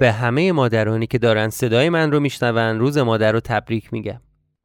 به 0.00 0.12
همه 0.12 0.52
مادرانی 0.52 1.06
که 1.06 1.18
دارن 1.18 1.48
صدای 1.48 1.88
من 1.88 2.12
رو 2.12 2.20
میشنون 2.20 2.78
روز 2.78 2.98
مادر 2.98 3.32
رو 3.32 3.40
تبریک 3.40 3.92
میگم. 3.92 4.20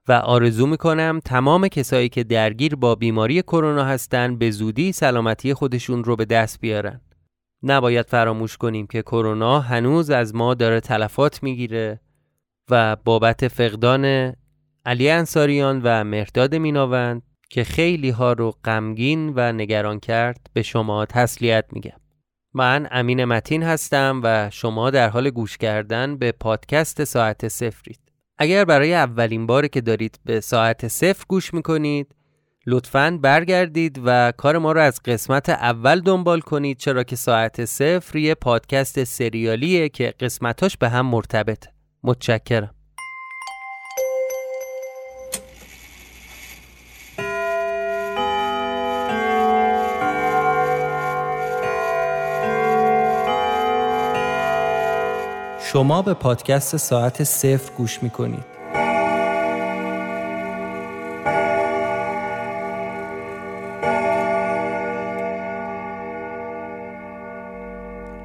و 0.07 0.11
آرزو 0.11 0.67
می‌کنم 0.67 1.19
تمام 1.25 1.67
کسایی 1.67 2.09
که 2.09 2.23
درگیر 2.23 2.75
با 2.75 2.95
بیماری 2.95 3.41
کرونا 3.41 3.83
هستن 3.83 4.37
به 4.37 4.51
زودی 4.51 4.91
سلامتی 4.91 5.53
خودشون 5.53 6.03
رو 6.03 6.15
به 6.15 6.25
دست 6.25 6.61
بیارن. 6.61 7.01
نباید 7.63 8.07
فراموش 8.07 8.57
کنیم 8.57 8.87
که 8.87 9.01
کرونا 9.01 9.59
هنوز 9.59 10.09
از 10.09 10.35
ما 10.35 10.53
داره 10.53 10.79
تلفات 10.79 11.43
می‌گیره 11.43 11.99
و 12.69 12.95
بابت 12.95 13.47
فقدان 13.47 14.33
علی 14.85 15.09
انصاریان 15.09 15.81
و 15.83 16.03
مرداد 16.03 16.55
میناوند 16.55 17.21
که 17.49 17.63
خیلی 17.63 18.09
ها 18.09 18.33
رو 18.33 18.53
غمگین 18.65 19.33
و 19.35 19.51
نگران 19.51 19.99
کرد 19.99 20.49
به 20.53 20.61
شما 20.61 21.05
تسلیت 21.05 21.65
میگم. 21.71 21.98
من 22.53 22.87
امین 22.91 23.25
متین 23.25 23.63
هستم 23.63 24.21
و 24.23 24.49
شما 24.49 24.89
در 24.89 25.09
حال 25.09 25.29
گوش 25.29 25.57
کردن 25.57 26.17
به 26.17 26.31
پادکست 26.31 27.03
ساعت 27.03 27.47
سفرید 27.47 27.99
اگر 28.37 28.65
برای 28.65 28.93
اولین 28.93 29.45
بار 29.45 29.67
که 29.67 29.81
دارید 29.81 30.19
به 30.25 30.41
ساعت 30.41 30.87
صفر 30.87 31.23
گوش 31.27 31.53
می‌کنید 31.53 32.15
لطفاً 32.67 33.19
برگردید 33.21 34.01
و 34.05 34.33
کار 34.37 34.57
ما 34.57 34.71
رو 34.71 34.81
از 34.81 35.01
قسمت 35.05 35.49
اول 35.49 35.99
دنبال 35.99 36.39
کنید 36.39 36.77
چرا 36.77 37.03
که 37.03 37.15
ساعت 37.15 37.65
صفر 37.65 38.17
یه 38.17 38.35
پادکست 38.35 39.03
سریالیه 39.03 39.89
که 39.89 40.13
قسمتاش 40.19 40.77
به 40.77 40.89
هم 40.89 41.05
مرتبطه. 41.05 41.69
متشکرم. 42.03 42.78
شما 55.61 56.01
به 56.01 56.13
پادکست 56.13 56.77
ساعت 56.77 57.23
صفر 57.23 57.71
گوش 57.77 58.03
می 58.03 58.09
کنید. 58.09 58.59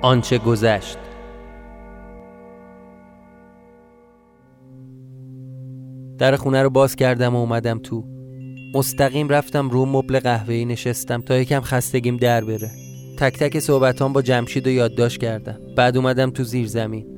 آنچه 0.03 0.39
گذشت. 0.39 0.99
در 6.19 6.37
خونه 6.37 6.63
رو 6.63 6.71
باز 6.71 6.97
کردم 6.97 7.37
و 7.37 7.39
اومدم 7.39 7.79
تو. 7.79 8.05
مستقیم 8.75 9.29
رفتم 9.29 9.71
رو 9.71 9.87
مبل 9.87 10.19
قهوه‌ای 10.21 10.65
نشستم 10.65 11.21
تا 11.21 11.37
یکم 11.37 11.61
خستگیم 11.61 12.17
در 12.17 12.45
بره. 12.45 12.71
تک 13.19 13.39
تک 13.39 13.59
صحبتان 13.59 14.13
با 14.13 14.23
جمشید 14.23 14.67
و 14.67 14.71
یادداشت 14.71 15.21
کردم. 15.21 15.61
بعد 15.77 15.97
اومدم 15.97 16.31
تو 16.31 16.45
زیر 16.45 16.67
زمین 16.67 17.14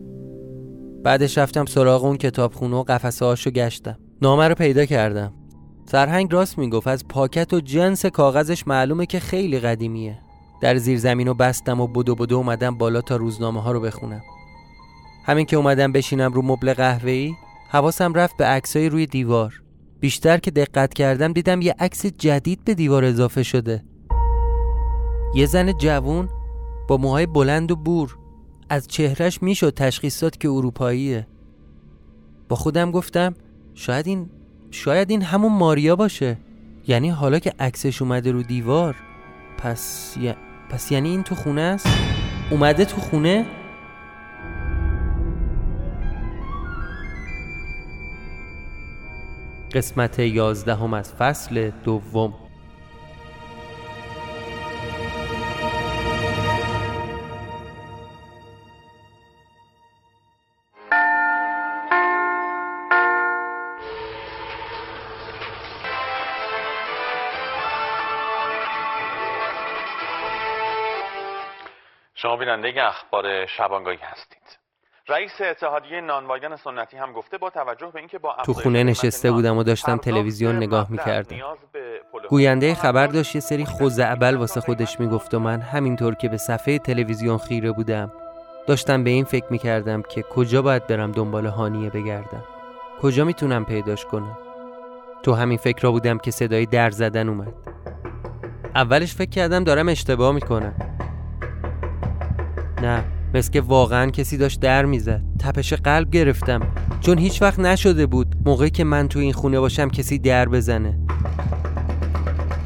بعدش 1.06 1.38
رفتم 1.38 1.64
سراغ 1.64 2.04
اون 2.04 2.16
کتابخونه 2.16 2.76
و 2.76 2.82
قفسه 2.82 3.24
هاشو 3.24 3.50
گشتم. 3.50 3.98
نامه 4.22 4.48
رو 4.48 4.54
پیدا 4.54 4.84
کردم. 4.84 5.32
سرهنگ 5.84 6.32
راست 6.32 6.58
می‌گفت 6.58 6.86
از 6.86 7.08
پاکت 7.08 7.52
و 7.52 7.60
جنس 7.60 8.06
کاغذش 8.06 8.66
معلومه 8.66 9.06
که 9.06 9.20
خیلی 9.20 9.60
قدیمیه. 9.60 10.18
در 10.62 10.77
زیر 10.77 10.98
زمین 10.98 11.27
رو 11.27 11.34
بستم 11.34 11.80
و 11.80 11.86
بدو 11.86 12.14
بدو 12.14 12.36
اومدم 12.36 12.78
بالا 12.78 13.00
تا 13.00 13.16
روزنامه 13.16 13.62
ها 13.62 13.72
رو 13.72 13.80
بخونم. 13.80 14.20
همین 15.24 15.46
که 15.46 15.56
اومدم 15.56 15.92
بشینم 15.92 16.32
رو 16.32 16.42
مبل 16.42 16.74
قهوه‌ای 16.74 17.32
حواسم 17.70 18.14
رفت 18.14 18.36
به 18.36 18.44
عکسای 18.44 18.88
روی 18.88 19.06
دیوار. 19.06 19.62
بیشتر 20.00 20.38
که 20.38 20.50
دقت 20.50 20.94
کردم 20.94 21.32
دیدم 21.32 21.60
یه 21.60 21.74
عکس 21.78 22.06
جدید 22.06 22.64
به 22.64 22.74
دیوار 22.74 23.04
اضافه 23.04 23.42
شده. 23.42 23.84
یه 25.34 25.46
زن 25.46 25.72
جوون 25.72 26.28
با 26.88 26.96
موهای 26.96 27.27
بلند 27.27 27.70
و 27.70 27.77
بور. 27.77 28.18
از 28.69 28.89
چهرش 28.89 29.42
می‌شد 29.42 29.75
تشخیص 29.75 30.22
داد 30.22 30.36
که 30.36 30.48
اروپاییه. 30.48 31.27
با 32.48 32.56
خودم 32.56 32.91
گفتم 32.91 33.34
شاید 33.75 34.06
این 34.06 34.31
شاید 34.70 35.11
این 35.11 35.23
همون 35.23 35.52
ماریا 35.52 35.96
باشه. 35.96 36.39
یعنی 36.89 37.08
حالا 37.08 37.39
که 37.39 37.52
عکسش 37.58 38.02
اومده 38.02 38.33
رو 38.33 38.42
دیوار 38.42 38.96
پس. 39.58 40.17
پس 40.70 40.92
یعنی 40.92 41.08
این 41.08 41.23
تو 41.23 41.35
خونه 41.35 41.61
است؟ 41.61 41.86
اومده 42.51 42.85
تو 42.85 43.01
خونه؟ 43.01 43.46
قسمت 49.73 50.19
یازدهم 50.19 50.95
از 50.95 51.13
فصل 51.13 51.70
دوم. 51.85 52.45
بیننده 72.62 72.86
اخبار 72.86 73.46
شبانگاهی 73.46 73.98
هستید. 74.02 74.58
رئیس 75.08 75.40
اتحادیه 75.40 76.00
نانوایان 76.00 76.56
سنتی 76.56 76.96
هم 76.96 77.12
گفته 77.12 77.39
با 77.39 77.50
توجه 77.50 77.86
به 77.86 77.98
اینکه 77.98 78.18
با 78.18 78.36
تو 78.44 78.52
خونه 78.52 78.84
نشسته 78.84 79.33
بودم 79.33 79.58
و 79.58 79.62
داشتم 79.62 79.96
تلویزیون 79.96 80.56
نگاه 80.56 80.90
می‌کردم. 80.90 81.36
گوینده 82.28 82.74
خبر 82.74 83.06
داشت 83.06 83.34
یه 83.34 83.40
سری 83.40 83.64
خوزعبل 83.64 84.36
واسه 84.36 84.61
خودش 84.61 85.00
می‌گفت 85.00 85.34
و 85.34 85.39
من 85.39 85.61
همینطور 85.61 86.14
که 86.14 86.28
به 86.28 86.36
صفحه 86.36 86.78
تلویزیون 86.78 87.39
خیره 87.39 87.72
بودم 87.72 88.12
داشتم 88.66 89.05
به 89.05 89.11
این 89.11 89.24
فکر 89.24 89.46
می‌کردم 89.50 90.02
که 90.02 90.22
کجا 90.22 90.62
باید 90.62 90.86
برم 90.86 91.12
دنبال 91.12 91.46
هانیه 91.46 91.90
بگردم؟ 91.90 92.45
کجا 93.02 93.24
می‌تونم 93.24 93.64
پیداش 93.64 94.05
کنم؟ 94.05 94.39
تو 95.22 95.34
همین 95.34 95.58
فکر 95.58 95.83
را 95.83 95.90
بودم 95.90 96.18
که 96.18 96.30
صدای 96.30 96.66
در 96.66 96.90
زدن 96.90 97.28
اومد. 97.28 97.52
اولش 98.74 99.14
فکر 99.14 99.30
کردم 99.30 99.64
دارم 99.64 99.89
اشتباه 99.89 100.33
می‌کنم. 100.33 100.86
نه 102.83 103.05
مثل 103.35 103.53
که 103.53 103.61
واقعا 103.61 104.11
کسی 104.11 104.37
داشت 104.37 104.61
در 104.61 104.85
می‌زد. 104.85 105.23
تپش 105.39 105.73
قلب 105.73 106.11
گرفتم. 106.11 106.61
چون 107.01 107.19
هیچ 107.19 107.42
وقت 107.42 107.59
نشده 107.59 108.07
بود 108.07 108.37
موقعی 108.45 108.70
که 108.70 108.85
من 108.85 109.09
تو 109.09 109.19
این 109.19 109.33
خونه 109.33 109.61
باشم 109.61 109.89
کسی 109.89 110.19
در 110.19 110.48
بزنه. 110.48 110.98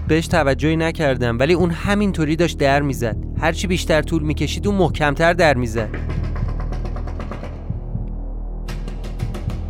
بهش 0.08 0.26
توجهی 0.26 0.76
نکردم 0.76 1.38
ولی 1.38 1.52
اون 1.52 1.70
همینطوری 1.70 2.36
داشت 2.36 2.58
در 2.58 2.82
می‌زد. 2.82 3.16
هرچی 3.40 3.66
بیشتر 3.66 4.02
طول 4.02 4.22
می‌کشید 4.22 4.66
اون 4.66 4.76
محکمتر 4.76 5.32
در 5.32 5.54
می‌زد. 5.54 5.88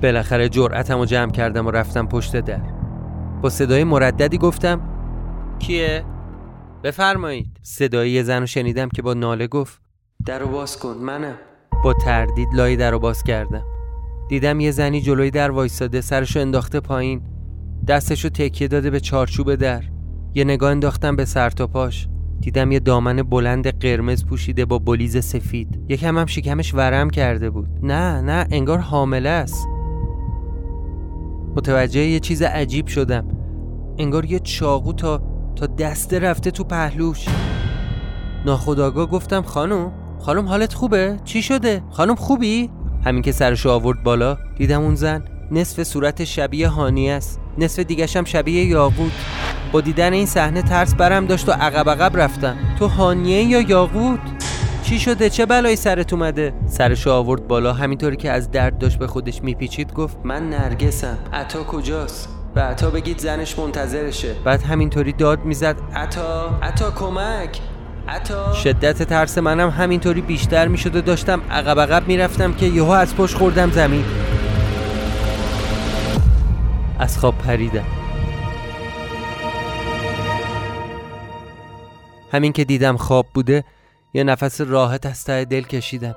بالاخره 0.03 0.49
جرأتم 0.49 0.99
رو 0.99 1.05
جمع 1.05 1.31
کردم 1.31 1.67
و 1.67 1.71
رفتم 1.71 2.07
پشت 2.07 2.37
در. 2.37 2.62
با 3.43 3.51
صدای 3.51 3.84
مرددی 3.84 4.39
گفتم 4.39 4.81
کیه؟ 5.59 6.05
بفرمایید. 6.84 7.59
صدای 7.62 8.11
یه 8.11 8.22
زن 8.22 8.41
رو 8.41 8.47
شنیدم 8.47 8.89
که 8.89 9.03
با 9.03 9.15
ناله 9.15 9.47
گفت 9.47 9.81
در 10.26 10.44
باز 10.44 10.78
کن 10.78 10.97
منم. 10.97 11.34
با 11.84 11.92
تردید 11.92 12.48
لای 12.54 12.76
در 12.76 12.98
باز 12.98 13.22
کردم. 13.22 13.62
دیدم 14.28 14.60
یه 14.60 14.70
زنی 14.70 15.00
جلوی 15.00 15.31
در 15.31 15.50
وایستاده 15.50 16.00
سرشو 16.00 16.41
انداخته 16.41 16.81
پایین. 16.81 17.22
دستشو 17.88 18.28
تکیه 18.28 18.69
داده 18.69 18.91
به 18.91 19.00
چارچوب 19.00 19.54
در. 19.54 19.82
یه 20.34 20.44
نگاه 20.44 20.70
انداختم 20.70 21.16
به 21.16 21.25
سر 21.25 21.50
تا 21.50 21.66
پاش. 21.66 22.09
دیدم 22.41 22.72
یه 22.72 22.80
دامن 22.80 23.16
بلند 23.22 23.78
قرمز 23.78 24.26
پوشیده 24.26 24.64
با 24.64 24.78
بلیز 24.78 25.25
سفید. 25.25 25.80
یکم 25.88 26.19
هم 26.19 26.26
شکمش 26.26 26.75
ورم 26.75 27.10
کرده 27.10 27.50
بود. 27.50 27.69
نه 27.82 28.20
نه 28.20 28.47
انگار 28.50 28.78
حامله 28.78 29.28
است. 29.28 29.69
متوجه 31.56 32.00
یه 32.00 32.20
چیز 32.20 32.42
عجیب 32.42 32.86
شدم. 32.86 33.28
انگار 33.98 34.25
یه 34.25 34.38
چاقو 34.38 34.92
تا 34.92 35.22
تا 35.56 35.66
دسته 35.66 36.19
رفته 36.19 36.50
تو 36.50 36.64
پهلوش. 36.64 37.26
ناخداگاه 38.47 39.06
گفتم 39.06 39.42
خانم 39.42 39.92
خانم 40.20 40.48
حالت 40.48 40.75
خوبه؟ 40.75 41.16
چی 41.24 41.42
شده؟ 41.42 41.83
خانم 41.91 42.15
خوبی؟ 42.15 42.71
همین 43.04 43.22
که 43.22 43.33
سرشو 43.33 43.71
آورد 43.71 44.03
بالا 44.03 44.39
دیدم 44.56 44.83
اون 44.83 44.95
زن 44.95 45.24
نصف 45.50 45.83
صورت 45.83 46.24
شبیه 46.24 46.68
هانی 46.68 47.10
است. 47.10 47.41
نصف 47.59 47.78
دیگشم 47.78 48.18
هم 48.18 48.24
شبیه 48.24 48.65
یاقوت. 48.65 49.12
با 49.72 49.80
دیدن 49.80 50.12
این 50.12 50.27
صحنه 50.27 50.62
ترس 50.62 50.95
برم 50.95 51.27
داشت 51.27 51.48
و 51.48 51.53
عقب 51.53 51.91
عقب 51.91 52.16
رفتم. 52.16 52.56
تو 52.78 52.86
هانیه 52.86 53.42
یا 53.42 53.60
یاقوت؟ 53.60 54.21
چی 54.83 54.98
شده؟ 54.98 55.30
چه 55.30 55.47
بلایی 55.47 55.77
سرت 55.77 56.12
اومده؟ 56.12 56.53
سرشو 56.66 57.10
آورد 57.10 57.48
بالا 57.48 57.72
همینطوری 57.72 58.16
که 58.16 58.30
از 58.30 58.50
درد 58.50 58.78
داشت 58.78 58.98
به 58.98 59.06
خودش 59.06 59.42
میپیچید 59.42 59.95
گفت 59.95 60.16
من 60.24 60.50
نرگسم. 60.50 61.18
عطا 61.33 61.65
کجاست؟ 61.65 62.28
و 62.56 62.60
عطا 62.60 62.91
بگید 62.91 63.18
زنش 63.18 63.59
منتظرشه. 63.59 64.34
بعد 64.45 64.62
همینطوری 64.62 65.12
داد 65.12 65.45
می‌زد 65.45 65.77
عطا 65.95 66.59
عطا 66.62 66.91
کمک. 66.91 67.60
شدت 68.65 69.03
ترس 69.03 69.39
منم 69.39 69.68
همینطوری 69.68 70.21
بیشتر 70.21 70.68
می‌شد 70.68 70.97
و 70.97 71.01
داشتم 71.01 71.42
عقب 71.51 71.80
عقب 71.80 72.09
می‌رفتم 72.09 72.53
که 72.54 72.66
یهو 72.66 72.91
از 72.91 73.16
پشت 73.16 73.36
خوردم 73.36 73.71
زمین. 73.71 74.04
از 76.98 77.18
خواب 77.18 77.39
پریدم. 77.39 77.84
همین 82.33 82.53
که 82.53 82.65
دیدم 82.65 82.97
خواب 82.97 83.27
بوده 83.34 83.65
یه 84.15 84.24
نفس 84.24 84.60
راحت 84.60 85.07
از 85.07 85.24
ته 85.24 85.45
دل 85.45 85.62
کشیدم. 85.62 86.15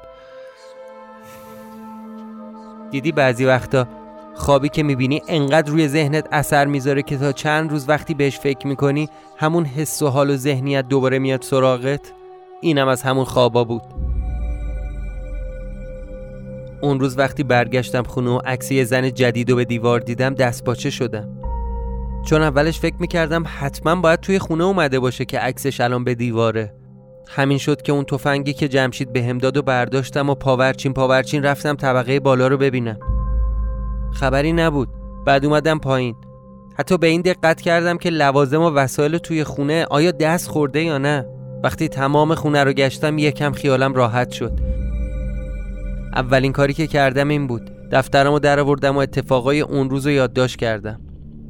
دیدی 2.91 3.11
بعضی 3.11 3.45
وقتا 3.45 3.87
خوابی 4.35 4.69
که 4.69 4.83
می‌بینی 4.83 5.21
انقدر 5.27 5.71
روی 5.71 5.87
ذهنت 5.87 6.27
اثر 6.31 6.65
می‌ذاره 6.65 7.01
که 7.01 7.17
تا 7.17 7.31
چند 7.31 7.71
روز 7.71 7.89
وقتی 7.89 8.13
بهش 8.13 8.39
فکر 8.39 8.67
می‌کنی 8.67 9.09
همون 9.37 9.65
حس 9.65 10.01
و 10.01 10.07
حال 10.07 10.29
و 10.29 10.37
ذهنیت 10.37 10.87
دوباره 10.87 11.19
میاد 11.19 11.41
سراغت؟ 11.41 12.13
اینم 12.61 12.87
از 12.87 13.03
همون 13.03 13.25
خوابا 13.25 13.63
بود. 13.63 13.81
اون 16.81 16.99
روز 16.99 17.17
وقتی 17.17 17.43
برگشتم 17.43 18.03
خونه 18.03 18.29
و 18.29 18.39
عکس 18.45 18.71
یه 18.71 18.83
زن 18.83 19.13
جدید 19.13 19.51
و 19.51 19.55
به 19.55 19.65
دیوار 19.65 19.99
دیدم 19.99 20.33
دست 20.33 20.63
باچه 20.63 20.89
شدم. 20.89 21.29
چون 22.25 22.41
اولش 22.41 22.79
فکر 22.79 22.95
می‌کردم 22.99 23.43
حتما 23.59 23.95
باید 23.95 24.19
توی 24.19 24.39
خونه 24.39 24.63
اومده 24.63 24.99
باشه 24.99 25.25
که 25.25 25.39
عکسش 25.39 25.81
الان 25.81 26.03
به 26.03 26.15
دیواره. 26.15 26.73
همین 27.27 27.57
شد 27.57 27.81
که 27.81 27.91
اون 27.91 28.03
تفنگی 28.03 28.53
که 28.53 28.67
جمشید 28.67 29.13
به 29.13 29.33
داد 29.33 29.57
و 29.57 29.61
برداشتم 29.61 30.29
و 30.29 30.35
پاورچین 30.35 30.93
پاورچین 30.93 31.43
رفتم 31.43 31.75
طبقه 31.75 32.19
بالا 32.19 32.47
رو 32.47 32.57
ببینم. 32.57 32.99
خبری 34.13 34.53
نبود. 34.53 34.89
بعد 35.25 35.45
اومدم 35.45 35.79
پایین. 35.79 36.15
حتی 36.77 36.97
به 36.97 37.07
این 37.07 37.21
دقت 37.21 37.61
کردم 37.61 37.97
که 37.97 38.09
لوازم 38.09 38.61
و 38.61 38.69
وسایل 38.69 39.17
توی 39.17 39.43
خونه 39.43 39.85
آیا 39.89 40.11
دست 40.11 40.49
خورده 40.49 40.83
یا 40.83 40.97
نه. 40.97 41.25
وقتی 41.63 41.87
تمام 41.87 42.35
خونه 42.35 42.63
رو 42.63 42.73
گشتم 42.73 43.17
یکم 43.17 43.51
خیالم 43.51 43.93
راحت 43.93 44.31
شد. 44.31 44.59
اولین 46.15 46.51
کاری 46.51 46.73
که 46.73 46.87
کردم 46.87 47.27
این 47.27 47.47
بود. 47.47 47.71
دفترمو 47.91 48.39
در 48.39 48.59
آوردم 48.59 48.95
و 48.95 48.99
اتفاقای 48.99 49.61
اون 49.61 49.89
روز 49.89 50.05
رو 50.05 50.11
یادداشت 50.11 50.55
کردم. 50.55 51.01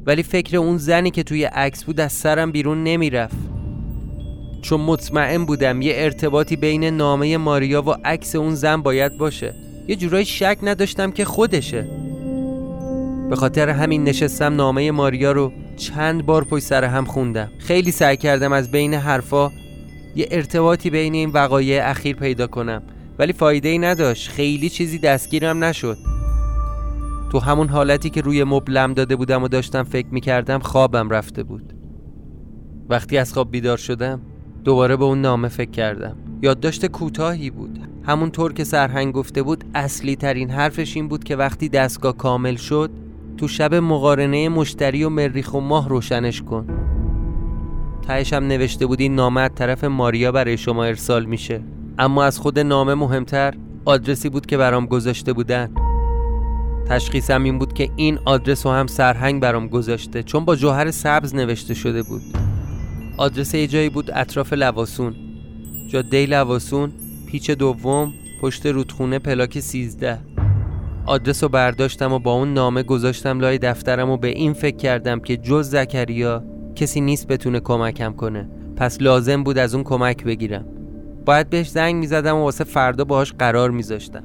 ولی 0.06 0.22
فکر 0.22 0.56
اون 0.56 0.76
زنی 0.76 1.10
که 1.10 1.22
توی 1.22 1.44
عکس 1.44 1.84
بود 1.84 2.00
از 2.00 2.12
سرم 2.12 2.52
بیرون 2.52 2.84
نمی‌رفت. 2.84 3.36
چون 4.62 4.80
مطمئن 4.80 5.44
بودم 5.44 5.82
یه 5.82 5.92
ارتباطی 5.96 6.56
بین 6.56 6.84
نامه 6.84 7.36
ماریا 7.36 7.82
و 7.82 7.90
عکس 8.04 8.36
اون 8.36 8.54
زن 8.54 8.82
باید 8.82 9.18
باشه. 9.18 9.54
یه 9.88 9.96
جورایی 9.96 10.24
شک 10.24 10.58
نداشتم 10.62 11.10
که 11.10 11.24
خودشه. 11.24 11.86
به 13.30 13.36
خاطر 13.36 13.68
همین 13.68 14.04
نشستم 14.04 14.54
نامه 14.54 14.90
ماریا 14.90 15.32
رو 15.32 15.52
چند 15.76 16.26
بار 16.26 16.44
پشت 16.44 16.64
سر 16.64 16.84
هم 16.84 17.04
خوندم. 17.04 17.50
خیلی 17.58 17.90
سعی 17.90 18.16
کردم 18.16 18.52
از 18.52 18.70
بین 18.70 18.94
حرفا 18.94 19.50
یه 20.16 20.28
ارتباطی 20.30 20.90
بین 20.90 21.14
این 21.14 21.30
وقایع 21.30 21.90
اخیر 21.90 22.16
پیدا 22.16 22.46
کنم. 22.46 22.82
ولی 23.18 23.32
فایده 23.32 23.68
ای 23.68 23.78
نداشت. 23.78 24.28
خیلی 24.28 24.68
چیزی 24.68 24.98
دستگیرم 24.98 25.64
نشد. 25.64 25.96
تو 27.32 27.38
همون 27.38 27.68
حالتی 27.68 28.10
که 28.10 28.20
روی 28.20 28.44
مبلم 28.44 28.94
داده 28.94 29.16
بودم 29.16 29.42
و 29.42 29.48
داشتم 29.48 29.82
فکر 29.82 30.06
می‌کردم 30.10 30.58
خوابم 30.58 31.10
رفته 31.10 31.42
بود. 31.42 31.72
وقتی 32.88 33.18
از 33.18 33.32
خواب 33.32 33.50
بیدار 33.50 33.76
شدم 33.76 34.20
دوباره 34.64 34.96
به 34.96 35.04
اون 35.04 35.20
نامه 35.20 35.48
فکر 35.48 35.70
کردم. 35.70 36.16
یادداشت 36.42 36.86
کوتاهی 36.86 37.50
بود. 37.50 37.78
همونطور 38.06 38.52
که 38.52 38.64
سرهنگ 38.64 39.12
گفته 39.12 39.42
بود 39.42 39.64
اصلی 39.74 40.16
ترین 40.16 40.50
حرفش 40.50 40.96
این 40.96 41.08
بود 41.08 41.24
که 41.24 41.36
وقتی 41.36 41.68
دستگاه 41.68 42.16
کامل 42.16 42.56
شد 42.56 42.90
تو 43.36 43.48
شب 43.48 43.74
مقارنه 43.74 44.48
مشتری 44.48 45.04
و 45.04 45.08
مریخ 45.08 45.54
و 45.54 45.60
ماه 45.60 45.88
روشنش 45.88 46.42
کن. 46.42 46.66
تهش 48.06 48.32
هم 48.32 48.46
نوشته 48.46 48.86
بود 48.86 49.00
این 49.00 49.14
نامه 49.14 49.40
از 49.40 49.50
طرف 49.54 49.84
ماریا 49.84 50.32
برای 50.32 50.56
شما 50.56 50.84
ارسال 50.84 51.24
میشه. 51.24 51.60
اما 51.98 52.24
از 52.24 52.38
خود 52.38 52.58
نامه 52.58 52.94
مهمتر 52.94 53.54
آدرسی 53.84 54.28
بود 54.28 54.46
که 54.46 54.56
برام 54.56 54.86
گذاشته 54.86 55.32
بودن. 55.32 55.70
تشخیصم 56.88 57.42
این 57.42 57.58
بود 57.58 57.72
که 57.72 57.90
این 57.96 58.18
آدرس 58.24 58.66
رو 58.66 58.72
هم 58.72 58.86
سرهنگ 58.86 59.42
برام 59.42 59.68
گذاشته 59.68 60.22
چون 60.22 60.44
با 60.44 60.56
جوهر 60.56 60.90
سبز 60.90 61.34
نوشته 61.34 61.74
شده 61.74 62.02
بود. 62.02 62.22
آدرس 63.16 63.54
یه 63.54 63.66
جایی 63.66 63.88
بود 63.88 64.10
اطراف 64.14 64.52
لواسون. 64.52 65.14
جاده 65.88 66.26
لواسون 66.26 66.92
پیچ 67.26 67.50
دوم 67.50 68.12
پشت 68.40 68.66
رودخونه 68.66 69.18
پلاک 69.18 69.60
13 69.60 70.33
آدرس 71.06 71.42
رو 71.42 71.48
برداشتم 71.48 72.12
و 72.12 72.18
با 72.18 72.32
اون 72.32 72.54
نامه 72.54 72.82
گذاشتم 72.82 73.40
لای 73.40 73.58
دفترم 73.58 74.10
و 74.10 74.16
به 74.16 74.28
این 74.28 74.52
فکر 74.52 74.76
کردم 74.76 75.20
که 75.20 75.36
جز 75.36 75.70
زکریا 75.70 76.44
کسی 76.76 77.00
نیست 77.00 77.26
بتونه 77.26 77.60
کمکم 77.60 78.12
کنه. 78.12 78.48
پس 78.76 79.02
لازم 79.02 79.42
بود 79.42 79.58
از 79.58 79.74
اون 79.74 79.84
کمک 79.84 80.24
بگیرم. 80.24 80.64
باید 81.26 81.50
بهش 81.50 81.68
زنگ 81.68 81.94
می‌زدم 81.94 82.36
و 82.36 82.42
واسه 82.42 82.64
فردا 82.64 83.04
باهاش 83.04 83.32
قرار 83.32 83.70
میذاشتم. 83.70 84.24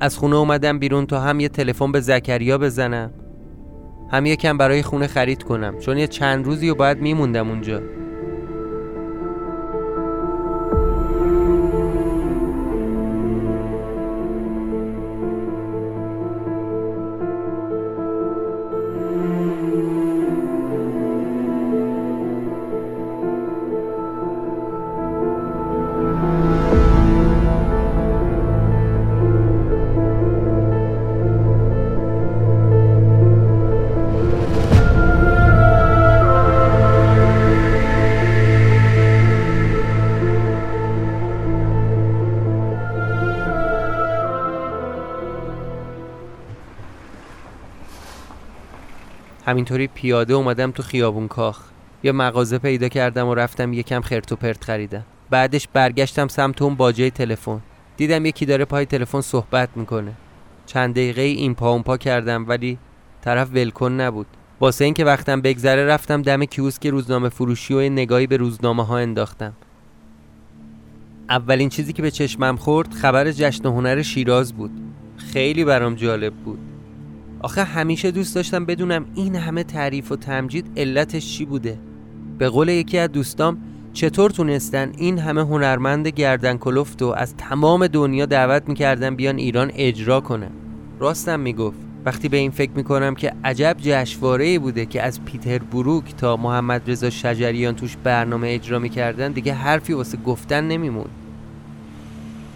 از 0.00 0.18
خونه 0.18 0.36
اومدم 0.36 0.78
بیرون 0.78 1.06
تا 1.06 1.20
هم 1.20 1.40
یه 1.40 1.48
تلفن 1.48 1.92
به 1.92 2.00
زکریا 2.00 2.58
بزنم 2.58 3.10
هم 4.12 4.26
یکم 4.26 4.58
برای 4.58 4.82
خونه 4.82 5.06
خرید 5.06 5.42
کنم. 5.42 5.78
چون 5.78 5.98
یه 5.98 6.06
چند 6.06 6.44
روزی 6.44 6.70
و 6.70 6.74
باید 6.74 6.98
میموندم 6.98 7.48
اونجا. 7.48 7.80
همینطوری 49.50 49.86
پیاده 49.86 50.34
اومدم 50.34 50.70
تو 50.70 50.82
خیابون 50.82 51.28
کاخ. 51.28 51.60
یه 52.02 52.12
مغازه 52.12 52.58
پیدا 52.58 52.88
کردم 52.88 53.28
و 53.28 53.34
رفتم 53.34 53.72
یکم 53.72 54.00
خرت 54.00 54.32
و 54.32 54.36
پرت 54.36 54.64
خریدم. 54.64 55.04
بعدش 55.30 55.68
برگشتم 55.72 56.28
سمت 56.28 56.62
اون 56.62 56.74
باجه 56.74 57.10
تلفن. 57.10 57.60
دیدم 57.96 58.26
یکی 58.26 58.46
داره 58.46 58.64
پای 58.64 58.86
تلفن 58.86 59.20
صحبت 59.20 59.68
می‌کنه. 59.76 60.12
چند 60.66 60.94
دقیقه 60.94 61.22
این 61.22 61.54
پا 61.54 61.70
اون 61.70 61.82
پا 61.82 61.96
کردم 61.96 62.48
ولی 62.48 62.78
طرف 63.22 63.48
ولکن 63.52 63.92
نبود. 63.92 64.26
واسه 64.60 64.84
اینکه 64.84 65.04
وقتم 65.04 65.40
بگذره 65.40 65.84
رفتم 65.86 66.22
دم 66.22 66.44
کیوسک 66.44 66.86
روزنامه 66.86 67.28
فروشی 67.28 67.74
و 67.74 67.80
نگاهی 67.80 68.26
به 68.26 68.36
روزنامه 68.36 68.86
ها 68.86 68.98
انداختم. 68.98 69.52
اولین 71.30 71.68
چیزی 71.68 71.92
که 71.92 72.02
به 72.02 72.10
چشمم 72.10 72.56
خورد 72.56 72.94
خبر 72.94 73.30
جشن 73.30 73.66
هنر 73.66 74.02
شیراز 74.02 74.52
بود. 74.52 74.70
خیلی 75.16 75.64
برام 75.64 75.94
جالب 75.94 76.34
بود. 76.34 76.69
آخه 77.40 77.64
همیشه 77.64 78.10
دوست 78.10 78.34
داشتم 78.34 78.64
بدونم 78.64 79.04
این 79.14 79.36
همه 79.36 79.64
تعریف 79.64 80.12
و 80.12 80.16
تمجید 80.16 80.66
علتش 80.76 81.36
چی 81.36 81.44
بوده. 81.44 81.78
به 82.38 82.48
قول 82.48 82.68
یکی 82.68 82.98
از 82.98 83.12
دوستام 83.12 83.58
چطور 83.92 84.30
تونستن 84.30 84.92
این 84.96 85.18
همه 85.18 85.40
هنرمند 85.40 86.08
گردن 86.08 86.56
کلفت 86.56 87.02
و 87.02 87.06
از 87.06 87.36
تمام 87.36 87.86
دنیا 87.86 88.26
دعوت 88.26 88.68
می‌کردن 88.68 89.16
بیان 89.16 89.36
ایران 89.36 89.70
اجرا 89.74 90.20
کنن؟ 90.20 90.50
راستم 90.98 91.40
می‌گفت. 91.40 91.78
وقتی 92.04 92.28
به 92.28 92.36
این 92.36 92.50
فکر 92.50 92.70
می‌کنم 92.74 93.14
که 93.14 93.32
عجب 93.44 93.76
جشواره 93.80 94.58
بوده 94.58 94.86
که 94.86 95.02
از 95.02 95.24
پیتر 95.24 95.58
بروک 95.58 96.16
تا 96.16 96.36
محمد 96.36 96.90
رضا 96.90 97.10
شجریان 97.10 97.74
توش 97.74 97.96
برنامه 98.04 98.48
اجرا 98.48 98.78
می‌کردن 98.78 99.32
دیگه 99.32 99.54
حرفی 99.54 99.92
واسه 99.92 100.18
گفتن 100.26 100.64
نمیمون 100.68 101.06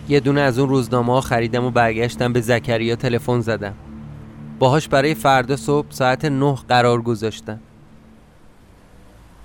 یه 0.08 0.20
دونه 0.20 0.40
از 0.40 0.58
اون 0.58 0.68
روزنامه 0.68 1.12
ها 1.12 1.20
خریدم 1.20 1.64
و 1.64 1.70
برگشتم 1.70 2.32
به 2.32 2.40
زکریا 2.40 2.96
تلفن 2.96 3.40
زدم. 3.40 3.74
باهاش 4.64 4.88
برای 4.88 5.14
فردا 5.14 5.56
صبح 5.56 5.86
ساعت 5.90 6.24
نه 6.24 6.54
قرار 6.68 7.02
گذاشتم. 7.02 7.60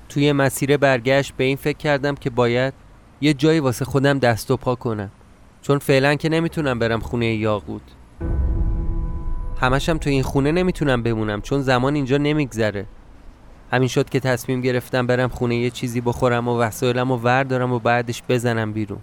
توی 0.10 0.32
مسیر 0.32 0.78
برگشت 0.78 1.34
به 1.38 1.44
این 1.44 1.58
فکر 1.58 1.78
کردم 1.78 2.16
که 2.16 2.30
باید 2.30 2.74
یه 3.22 3.34
جایی 3.34 3.60
واسه 3.60 3.86
خودم 3.86 4.20
دست 4.20 4.52
و 4.52 4.58
پا 4.58 4.76
کنم. 4.76 5.12
چون 5.62 5.78
فعلا 5.78 6.16
که 6.16 6.30
نمی‌تونم 6.30 6.80
برم 6.80 7.00
خونه 7.00 7.26
یاقوت. 7.26 7.82
همشم 9.62 9.98
تو 9.98 10.10
این 10.10 10.24
خونه 10.24 10.52
نمی‌تونم 10.52 11.04
بمونم 11.04 11.42
چون 11.42 11.62
زمان 11.62 11.96
اینجا 11.96 12.18
نمیگذره. 12.18 12.86
همین 13.72 13.88
شد 13.88 14.10
که 14.10 14.20
تصمیم 14.20 14.62
گرفتم 14.62 15.08
برم 15.08 15.30
خونه 15.30 15.56
یه 15.56 15.70
چیزی 15.70 16.02
بخورم 16.02 16.48
و 16.48 16.60
وسایلم 16.60 17.12
و 17.12 17.18
وردارم 17.18 17.72
و 17.72 17.80
بعدش 17.80 18.24
بزنم 18.30 18.74
بیرون. 18.74 19.00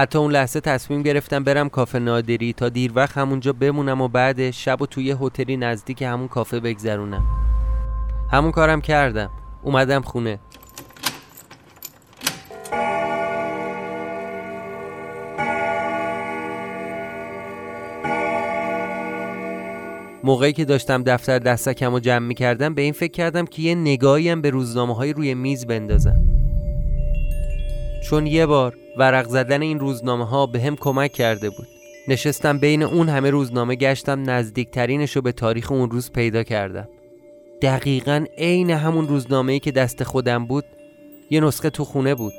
حتی 0.00 0.18
اون 0.18 0.32
لحظه 0.32 0.60
تصمیم 0.60 1.02
گرفتم 1.02 1.44
برم 1.44 1.68
کافه 1.68 1.98
نادری 1.98 2.52
تا 2.52 2.68
دیر 2.68 2.92
وقت 2.94 3.18
همونجا 3.18 3.52
بمونم 3.52 4.00
و 4.00 4.08
بعد 4.08 4.50
شب 4.50 4.82
و 4.82 4.86
توی 4.86 5.16
هتلی 5.20 5.56
نزدیک 5.56 6.02
همون 6.02 6.28
کافه 6.28 6.60
بگذرونم. 6.60 7.22
همون 8.32 8.50
کارم 8.50 8.80
کردم. 8.80 9.30
اومدم 9.62 10.02
خونه. 10.02 10.38
موقعی 20.24 20.52
که 20.52 20.64
داشتم 20.64 21.02
دفتر 21.02 21.38
دستکم 21.38 21.94
و 21.94 22.00
جمع 22.00 22.26
می 22.26 22.34
کردم 22.34 22.74
به 22.74 22.82
این 22.82 22.92
فکر 22.92 23.12
کردم 23.12 23.44
که 23.44 23.62
یه 23.62 23.74
نگاهیم 23.74 24.40
به 24.40 24.50
روزنامه 24.50 24.94
های 24.94 25.12
روی 25.12 25.34
میز 25.34 25.66
بندازم. 25.66 26.29
چون 28.02 28.26
یه 28.26 28.46
بار 28.46 28.76
ورق 28.98 29.28
زدن 29.28 29.62
این 29.62 29.80
روزنامه 29.80 30.26
ها 30.26 30.46
به 30.46 30.60
هم 30.60 30.76
کمک 30.76 31.12
کرده 31.12 31.50
بود. 31.50 31.66
نشستم 32.08 32.58
بین 32.58 32.82
اون 32.82 33.08
همه 33.08 33.30
روزنامه 33.30 33.74
گشتم 33.74 34.30
نزدیکترینش 34.30 35.16
رو 35.16 35.22
به 35.22 35.32
تاریخ 35.32 35.72
اون 35.72 35.90
روز 35.90 36.12
پیدا 36.12 36.42
کردم. 36.42 36.88
دقیقا 37.62 38.24
عین 38.38 38.70
همون 38.70 39.08
روزنامه‌ای 39.08 39.58
که 39.58 39.72
دست 39.72 40.04
خودم 40.04 40.46
بود 40.46 40.64
یه 41.30 41.40
نسخه 41.40 41.70
تو 41.70 41.84
خونه 41.84 42.14
بود. 42.14 42.32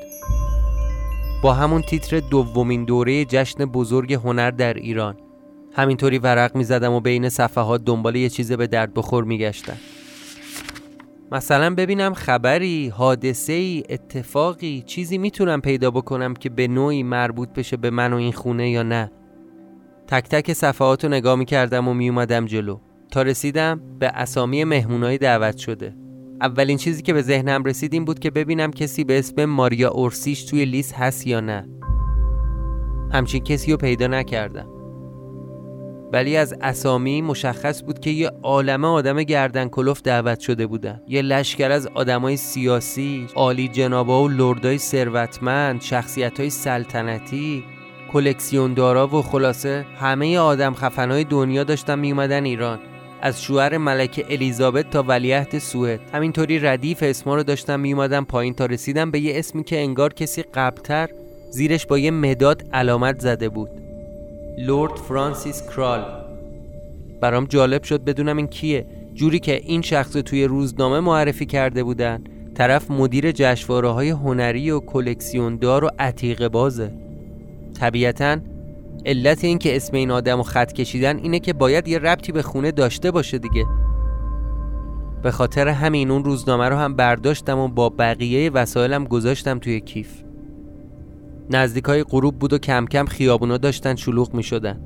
با 1.43 1.53
همون 1.53 1.81
تیتر 1.81 2.19
دومین 2.19 2.85
دوره 2.85 3.25
جشن 3.25 3.65
بزرگ 3.65 4.13
هنر 4.13 4.51
در 4.51 4.73
ایران. 4.73 5.17
همینطوری 5.73 6.17
ورق 6.17 6.55
می 6.55 6.63
زدم 6.63 6.93
و 6.93 6.99
بین 6.99 7.29
صفحات 7.29 7.83
دنبال 7.83 8.15
یه 8.15 8.29
چیز 8.29 8.51
به 8.51 8.67
درد 8.67 8.93
بخور 8.93 9.23
می 9.23 9.37
گشتم. 9.37 9.77
مثلا 11.31 11.75
ببینم 11.75 12.13
خبری، 12.13 12.89
حادثه 12.89 13.53
ای، 13.53 13.83
اتفاقی، 13.89 14.83
چیزی 14.85 15.17
می‌تونم 15.17 15.61
پیدا 15.61 15.91
بکنم 15.91 16.33
که 16.33 16.49
به 16.49 16.67
نوعی 16.67 17.03
مربوط 17.03 17.49
بشه 17.49 17.77
به 17.77 17.89
من 17.89 18.13
و 18.13 18.15
این 18.15 18.31
خونه 18.31 18.69
یا 18.69 18.83
نه. 18.83 19.11
تک 20.07 20.29
تک 20.29 20.53
صفحات 20.53 21.03
رو 21.03 21.09
نگاه 21.09 21.35
می 21.35 21.45
کردم 21.45 21.87
و 21.87 21.93
می 21.93 22.09
اومدم 22.09 22.45
جلو 22.45 22.77
تا 23.11 23.21
رسیدم 23.21 23.81
به 23.99 24.07
اسامی 24.07 24.63
مهمونای 24.63 25.17
دعوت 25.17 25.57
شده. 25.57 25.95
اولین 26.41 26.77
چیزی 26.77 27.01
که 27.01 27.13
به 27.13 27.21
ذهنم 27.21 27.63
رسید 27.63 27.93
این 27.93 28.05
بود 28.05 28.19
که 28.19 28.31
ببینم 28.31 28.71
کسی 28.71 29.03
به 29.03 29.19
اسم 29.19 29.45
ماریا 29.45 29.89
اورسیش 29.89 30.43
توی 30.43 30.65
لیست 30.65 30.93
هست 30.93 31.27
یا 31.27 31.39
نه. 31.39 31.69
همچین 33.13 33.43
کسی 33.43 33.71
رو 33.71 33.77
پیدا 33.77 34.07
نکردم. 34.07 34.80
ولی 36.13 36.37
از 36.37 36.55
اسامی 36.61 37.21
مشخص 37.21 37.83
بود 37.83 37.99
که 37.99 38.09
یه 38.09 38.31
عالمه 38.43 38.87
آدم 38.87 39.23
گردن 39.23 39.69
کلوف 39.69 40.01
دعوت 40.01 40.39
شده 40.39 40.67
بودن. 40.67 41.01
یه 41.07 41.21
لشکر 41.21 41.71
از 41.71 41.87
آدمای 41.87 42.37
سیاسی 42.37 43.27
عالی 43.35 43.67
جنابا 43.67 44.23
و 44.23 44.27
لردای 44.27 44.77
ثروتمند 44.77 45.81
شخصیت 45.81 46.49
سلطنتی 46.49 47.63
کلکسیوندارا 48.13 49.07
و 49.07 49.21
خلاصه 49.21 49.85
همه 49.99 50.37
آدم 50.37 50.73
خفنهای 50.73 51.23
دنیا 51.23 51.63
داشتن 51.63 51.99
می 51.99 52.11
اومدن 52.11 52.45
ایران. 52.45 52.79
از 53.21 53.43
شوهر 53.43 53.77
ملکه 53.77 54.25
الیزابت 54.29 54.89
تا 54.89 55.03
ولیعهد 55.03 55.59
سوئد. 55.59 55.99
همینطوری 56.13 56.59
ردیف 56.59 57.03
اسما 57.03 57.35
رو 57.35 57.43
داشتم 57.43 57.79
می 57.79 57.93
اومدن 57.93 58.23
پایین 58.23 58.53
تا 58.53 58.65
رسیدم 58.65 59.11
به 59.11 59.19
یه 59.19 59.39
اسمی 59.39 59.63
که 59.63 59.79
انگار 59.79 60.13
کسی 60.13 60.43
قبلتر 60.43 61.09
زیرش 61.49 61.85
با 61.85 61.97
یه 61.97 62.11
مداد 62.11 62.63
علامت 62.73 63.19
زده 63.19 63.49
بود. 63.49 63.90
لورد 64.57 64.95
فرانسیس 64.95 65.63
کرال. 65.69 66.05
برام 67.21 67.45
جالب 67.45 67.83
شد 67.83 68.03
بدونم 68.03 68.37
این 68.37 68.47
کیه. 68.47 68.85
جوری 69.13 69.39
که 69.39 69.55
این 69.55 69.81
شخص 69.81 70.11
توی 70.11 70.45
روزنامه 70.45 70.99
معرفی 70.99 71.45
کرده 71.45 71.83
بودن 71.83 72.23
طرف 72.55 72.91
مدیر 72.91 73.31
جشواره 73.31 73.89
های 73.89 74.09
هنری 74.09 74.71
و 74.71 74.79
کلکسیوندار 74.79 75.83
و 75.83 75.89
عتیقه 75.99 76.49
بازه. 76.49 76.91
طبیعتا 77.79 78.37
علت 79.05 79.43
این 79.43 79.57
که 79.57 79.75
اسم 79.75 79.95
این 79.95 80.11
آدم 80.11 80.37
رو 80.37 80.43
خط 80.43 80.73
کشیدن 80.73 81.17
اینه 81.17 81.39
که 81.39 81.53
باید 81.53 81.87
یه 81.87 81.99
ربطی 81.99 82.31
به 82.31 82.41
خونه 82.41 82.71
داشته 82.71 83.11
باشه 83.11 83.37
دیگه. 83.37 83.65
به 85.23 85.31
خاطر 85.31 85.67
همین 85.67 86.11
اون 86.11 86.23
روزنامه 86.23 86.69
رو 86.69 86.75
هم 86.75 86.95
برداشتم 86.95 87.59
و 87.59 87.67
با 87.67 87.89
بقیه 87.89 88.49
وسایلم 88.49 89.05
گذاشتم 89.05 89.59
توی 89.59 89.79
کیف. 89.79 90.23
نزدیک 91.49 91.83
های 91.83 92.03
غروب 92.03 92.39
بود 92.39 92.53
و 92.53 92.57
کم 92.57 92.85
کم 92.85 93.05
خیابونا 93.05 93.57
داشتن 93.57 93.95
شلوغ 93.95 94.33
می 94.33 94.43
شدن. 94.43 94.79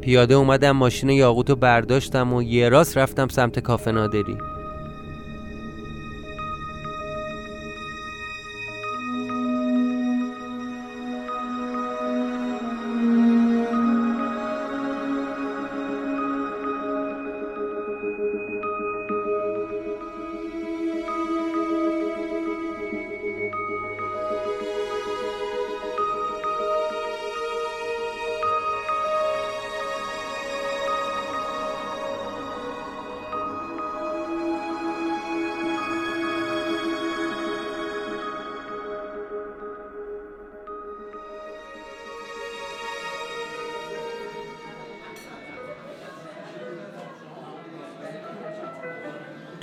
پیاده 0.00 0.34
اومدم 0.34 0.70
ماشین 0.70 1.10
یاقوت 1.10 1.50
رو 1.50 1.56
برداشتم 1.56 2.32
و 2.32 2.42
یه 2.42 2.68
راست 2.68 2.98
رفتم 2.98 3.28
سمت 3.28 3.58
کافه 3.58 3.92
نادری 3.92 4.36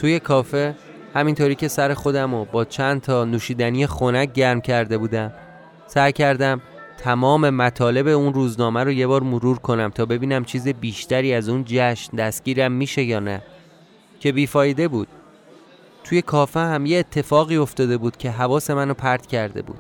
توی 0.03 0.19
کافه 0.19 0.75
همینطوری 1.13 1.55
که 1.55 1.67
سر 1.67 1.93
خودم 1.93 2.33
و 2.33 2.45
با 2.45 2.65
چند 2.65 3.01
تا 3.01 3.25
نوشیدنی 3.25 3.87
خنک 3.87 4.33
گرم 4.33 4.61
کرده 4.61 4.97
بودم. 4.97 5.33
سعی 5.87 6.11
کردم 6.11 6.61
تمام 6.97 7.49
مطالب 7.49 8.07
اون 8.07 8.33
روزنامه 8.33 8.83
رو 8.83 8.91
یه 8.91 9.07
بار 9.07 9.23
مرور 9.23 9.59
کنم 9.59 9.89
تا 9.89 10.05
ببینم 10.05 10.45
چیز 10.45 10.67
بیشتری 10.67 11.33
از 11.33 11.49
اون 11.49 11.63
جشن 11.67 12.17
دستگیرم 12.17 12.71
میشه 12.71 13.03
یا 13.03 13.19
نه. 13.19 13.41
که 14.19 14.31
بیفایده 14.31 14.87
بود. 14.87 15.07
توی 16.03 16.21
کافه 16.21 16.59
هم 16.59 16.85
یه 16.85 16.99
اتفاقی 16.99 17.57
افتاده 17.57 17.97
بود 17.97 18.17
که 18.17 18.31
حواس 18.31 18.69
منو 18.69 18.93
پرت 18.93 19.25
کرده 19.25 19.61
بود. 19.61 19.79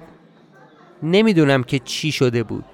نمی‌دونم 1.03 1.63
که 1.63 1.79
چی 1.79 2.11
شده 2.11 2.43
بود. 2.43 2.65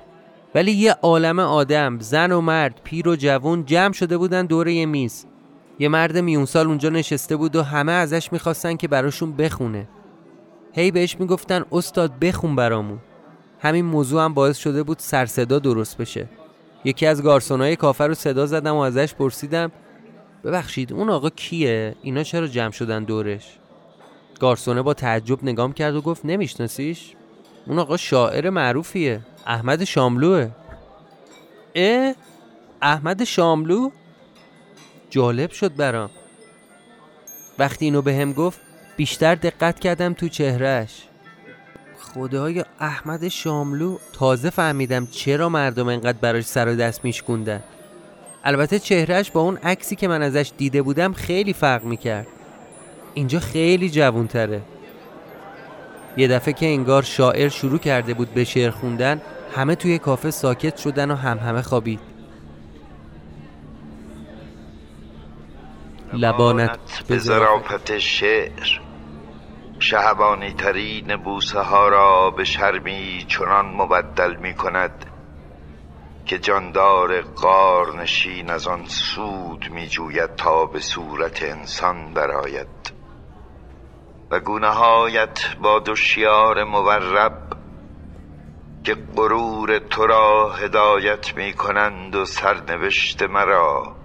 ولی 0.55 0.71
یه 0.71 0.91
عالم 0.91 1.39
آدم 1.39 1.99
زن 1.99 2.31
و 2.31 2.41
مرد 2.41 2.81
پیر 2.83 3.07
و 3.07 3.15
جوون 3.15 3.65
جمع 3.65 3.93
شده 3.93 4.17
بودن 4.17 4.45
دور 4.45 4.67
یه 4.67 4.85
میز. 4.85 5.25
یه 5.79 5.89
مرد 5.89 6.17
میونسال 6.17 6.67
اونجا 6.67 6.89
نشسته 6.89 7.35
بود 7.35 7.55
و 7.55 7.63
همه 7.63 7.91
ازش 7.91 8.31
می‌خواستن 8.31 8.75
که 8.75 8.87
براشون 8.87 9.35
بخونه. 9.35 9.87
هی 10.73 10.91
بهش 10.91 11.19
می‌گفتن 11.19 11.65
استاد 11.71 12.19
بخون 12.19 12.55
برامون. 12.55 12.99
همین 13.59 13.85
موضوع 13.85 14.23
هم 14.23 14.33
باعث 14.33 14.57
شده 14.57 14.83
بود 14.83 14.99
سر 14.99 15.25
صدا 15.25 15.59
درست 15.59 15.97
بشه. 15.97 16.29
یکی 16.85 17.05
از 17.05 17.23
گارسونای 17.23 17.75
کافه 17.75 18.07
رو 18.07 18.13
صدا 18.13 18.45
زدم 18.45 18.75
و 18.75 18.79
ازش 18.79 19.13
پرسیدم 19.13 19.71
ببخشید 20.43 20.93
اون 20.93 21.09
آقا 21.09 21.29
کیه؟ 21.29 21.95
اینا 22.01 22.23
چرا 22.23 22.47
جمع 22.47 22.71
شدن 22.71 23.03
دورش؟ 23.03 23.57
گارسونه 24.39 24.81
با 24.81 24.93
تعجب 24.93 25.43
نگام 25.43 25.73
کرد 25.73 25.95
و 25.95 26.01
گفت 26.01 26.25
نمیشناسیش؟ 26.25 27.13
اون 27.67 27.79
آقا 27.79 27.97
شاعر 27.97 28.49
معروفیه 28.49 29.21
احمد 29.45 29.83
شاملوه. 29.83 30.49
اه 31.75 32.13
احمد 32.81 33.23
شاملو؟ 33.23 33.89
جالب 35.09 35.51
شد 35.51 35.75
برام. 35.75 36.09
وقتی 37.59 37.85
اینو 37.85 38.01
به 38.01 38.15
هم 38.15 38.33
گفت 38.33 38.59
بیشتر 38.97 39.35
دقت 39.35 39.79
کردم 39.79 40.13
تو 40.13 40.27
چهرهش 40.27 41.03
خدای 41.99 42.63
احمد 42.79 43.27
شاملو 43.27 43.97
تازه 44.13 44.49
فهمیدم 44.49 45.05
چرا 45.05 45.49
مردم 45.49 45.87
انقدر 45.87 46.17
براش 46.21 46.43
سر 46.43 46.67
و 46.67 46.75
دست 46.75 47.05
میشکوندن. 47.05 47.63
البته 48.43 48.79
چهرهش 48.79 49.31
با 49.31 49.41
اون 49.41 49.57
عکسی 49.57 49.95
که 49.95 50.07
من 50.07 50.21
ازش 50.21 50.51
دیده 50.57 50.81
بودم 50.81 51.13
خیلی 51.13 51.53
فرق 51.53 51.83
می‌کرد. 51.83 52.27
اینجا 53.13 53.39
خیلی 53.39 53.89
جوونتره. 53.89 54.61
یه 56.17 56.27
دفعه 56.27 56.53
که 56.53 56.65
انگار 56.65 57.03
شاعر 57.03 57.49
شروع 57.49 57.79
کرده 57.79 58.13
بود 58.13 58.33
به 58.33 58.43
شعر 58.43 58.71
خوندن 58.71 59.21
همه 59.55 59.75
توی 59.75 59.99
کافه 59.99 60.31
ساکت 60.31 60.77
شدن 60.77 61.11
و 61.11 61.15
هم 61.15 61.37
همه 61.37 61.61
خوابید. 61.61 62.08
لبانت 66.13 67.03
به 67.07 67.17
ظرافت. 67.17 67.97
شعر. 67.97 68.79
شهبانی 69.79 70.53
ترین 70.53 71.15
بوسه 71.15 71.59
ها 71.59 71.87
را 71.87 72.31
به 72.31 72.43
شرمی 72.43 73.25
چنان 73.27 73.65
مبدل 73.65 74.35
می 74.35 74.53
کند 74.53 75.05
که 76.25 76.39
جاندار 76.39 77.21
قار 77.21 78.01
نشین 78.01 78.49
از 78.49 78.67
آن 78.67 78.85
سود 78.85 79.69
می 79.71 79.87
جوید 79.87 80.35
تا 80.35 80.65
به 80.65 80.79
صورت 80.79 81.43
انسان 81.43 82.13
براید 82.13 82.93
و 84.31 84.39
گونه 84.39 84.67
هایت 84.67 85.55
با 85.61 85.79
دوشیار 85.79 86.63
مورب 86.63 87.57
که 88.83 88.95
غرور 89.15 89.79
تو 89.79 90.07
را 90.07 90.53
هدایت 90.53 91.37
می 91.37 91.53
کنند 91.53 92.15
و 92.15 92.25
سرنوشت 92.25 93.23
مرا. 93.23 93.95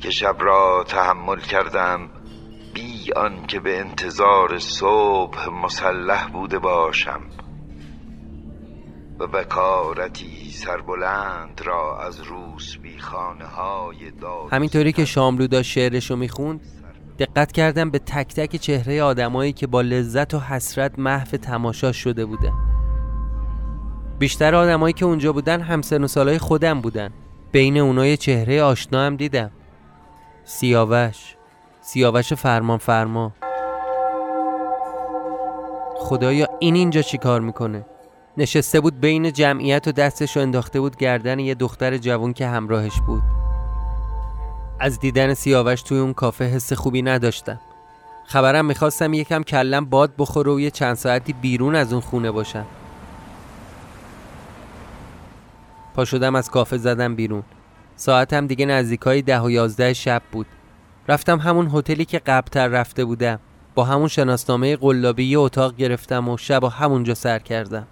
که 0.00 0.10
شب 0.10 0.36
را 0.38 0.84
تحمل 0.88 1.40
کردم 1.40 2.10
بی 2.74 3.12
آن 3.12 3.46
که 3.46 3.60
به 3.60 3.80
انتظار 3.80 4.58
صبح 4.58 5.48
مسلح 5.48 6.28
بوده 6.28 6.58
باشم. 6.58 7.20
و 9.18 9.26
بکارتی 9.26 10.50
سربلند 10.50 11.60
را 11.64 12.02
از 12.02 12.20
روس 12.20 12.76
بی 12.76 12.98
خانه 12.98 13.44
های 13.44 14.10
داد 14.10 14.52
همینطوری 14.52 14.92
که 14.92 15.04
شاملو 15.04 15.46
داشت 15.46 15.70
شعرشو 15.70 16.16
می‌خوند 16.16 16.60
دقت 17.18 17.52
کردم 17.52 17.90
به 17.90 17.98
تک 17.98 18.34
تک 18.34 18.56
چهره 18.56 19.02
آدمایی 19.02 19.52
که 19.52 19.66
با 19.66 19.80
لذت 19.80 20.34
و 20.34 20.38
حسرت 20.38 20.98
محو 20.98 21.36
تماشا 21.36 21.92
شده 21.92 22.26
بودن 22.26 22.52
بیشتر 24.18 24.54
آدمایی 24.54 24.92
که 24.92 25.04
اونجا 25.04 25.32
بودن 25.32 25.60
همسن 25.60 26.04
و 26.04 26.06
سالای 26.06 26.38
خودم 26.38 26.80
بودن. 26.80 27.10
بین 27.52 27.78
اونای 27.78 28.16
چهره 28.16 28.62
آشنا 28.62 29.06
هم 29.06 29.16
دیدم. 29.16 29.50
سیاوش. 30.50 31.34
سیاوش 31.80 32.32
فرمان 32.32 32.78
فرما. 32.78 33.32
خدایا 35.96 36.46
این 36.58 36.74
اینجا 36.74 37.02
چی 37.02 37.18
کار 37.18 37.40
می‌کنه؟ 37.40 37.86
نشسته 38.36 38.80
بود 38.80 39.00
بین 39.00 39.32
جمعیت 39.32 39.88
و 39.88 39.92
دستش 39.92 40.36
رو 40.36 40.42
انداخته 40.42 40.80
بود 40.80 40.96
گردن 40.96 41.38
یه 41.38 41.54
دختر 41.54 41.96
جوان 41.96 42.32
که 42.32 42.46
همراهش 42.46 43.00
بود. 43.06 43.22
از 44.80 45.00
دیدن 45.00 45.34
سیاوش 45.34 45.82
توی 45.82 45.98
اون 45.98 46.12
کافه 46.12 46.44
حس 46.44 46.72
خوبی 46.72 47.02
نداشتم. 47.02 47.60
خبرم 48.24 48.64
می‌خواستم 48.64 49.14
یکم 49.14 49.42
کلم 49.42 49.84
باد 49.84 50.12
بخوره 50.18 50.52
و 50.52 50.60
یه 50.60 50.70
چند 50.70 50.94
ساعتی 50.94 51.32
بیرون 51.32 51.74
از 51.74 51.92
اون 51.92 52.02
خونه 52.02 52.30
باشم. 52.30 52.66
پا 55.94 56.04
شدم 56.04 56.34
از 56.34 56.50
کافه 56.50 56.76
زدم 56.76 57.14
بیرون. 57.16 57.42
ساعتم 58.00 58.46
دیگه 58.46 58.66
نزدیکای 58.66 59.22
ده 59.22 59.40
و 59.40 59.50
یازده 59.50 59.92
شب 59.92 60.22
بود. 60.32 60.46
رفتم 61.08 61.38
همون 61.38 61.70
هتلی 61.74 62.04
که 62.04 62.18
قبلتر 62.18 62.68
رفته 62.68 63.04
بودم. 63.04 63.38
با 63.74 63.84
همون 63.84 64.08
شناسنامه 64.08 64.76
قلابی 64.76 65.24
یه 65.24 65.38
اتاق 65.38 65.76
گرفتم 65.76 66.28
و 66.28 66.36
شب 66.36 66.64
و 66.64 66.68
همونجا 66.68 67.14
سر 67.14 67.38
کردم. 67.38 67.86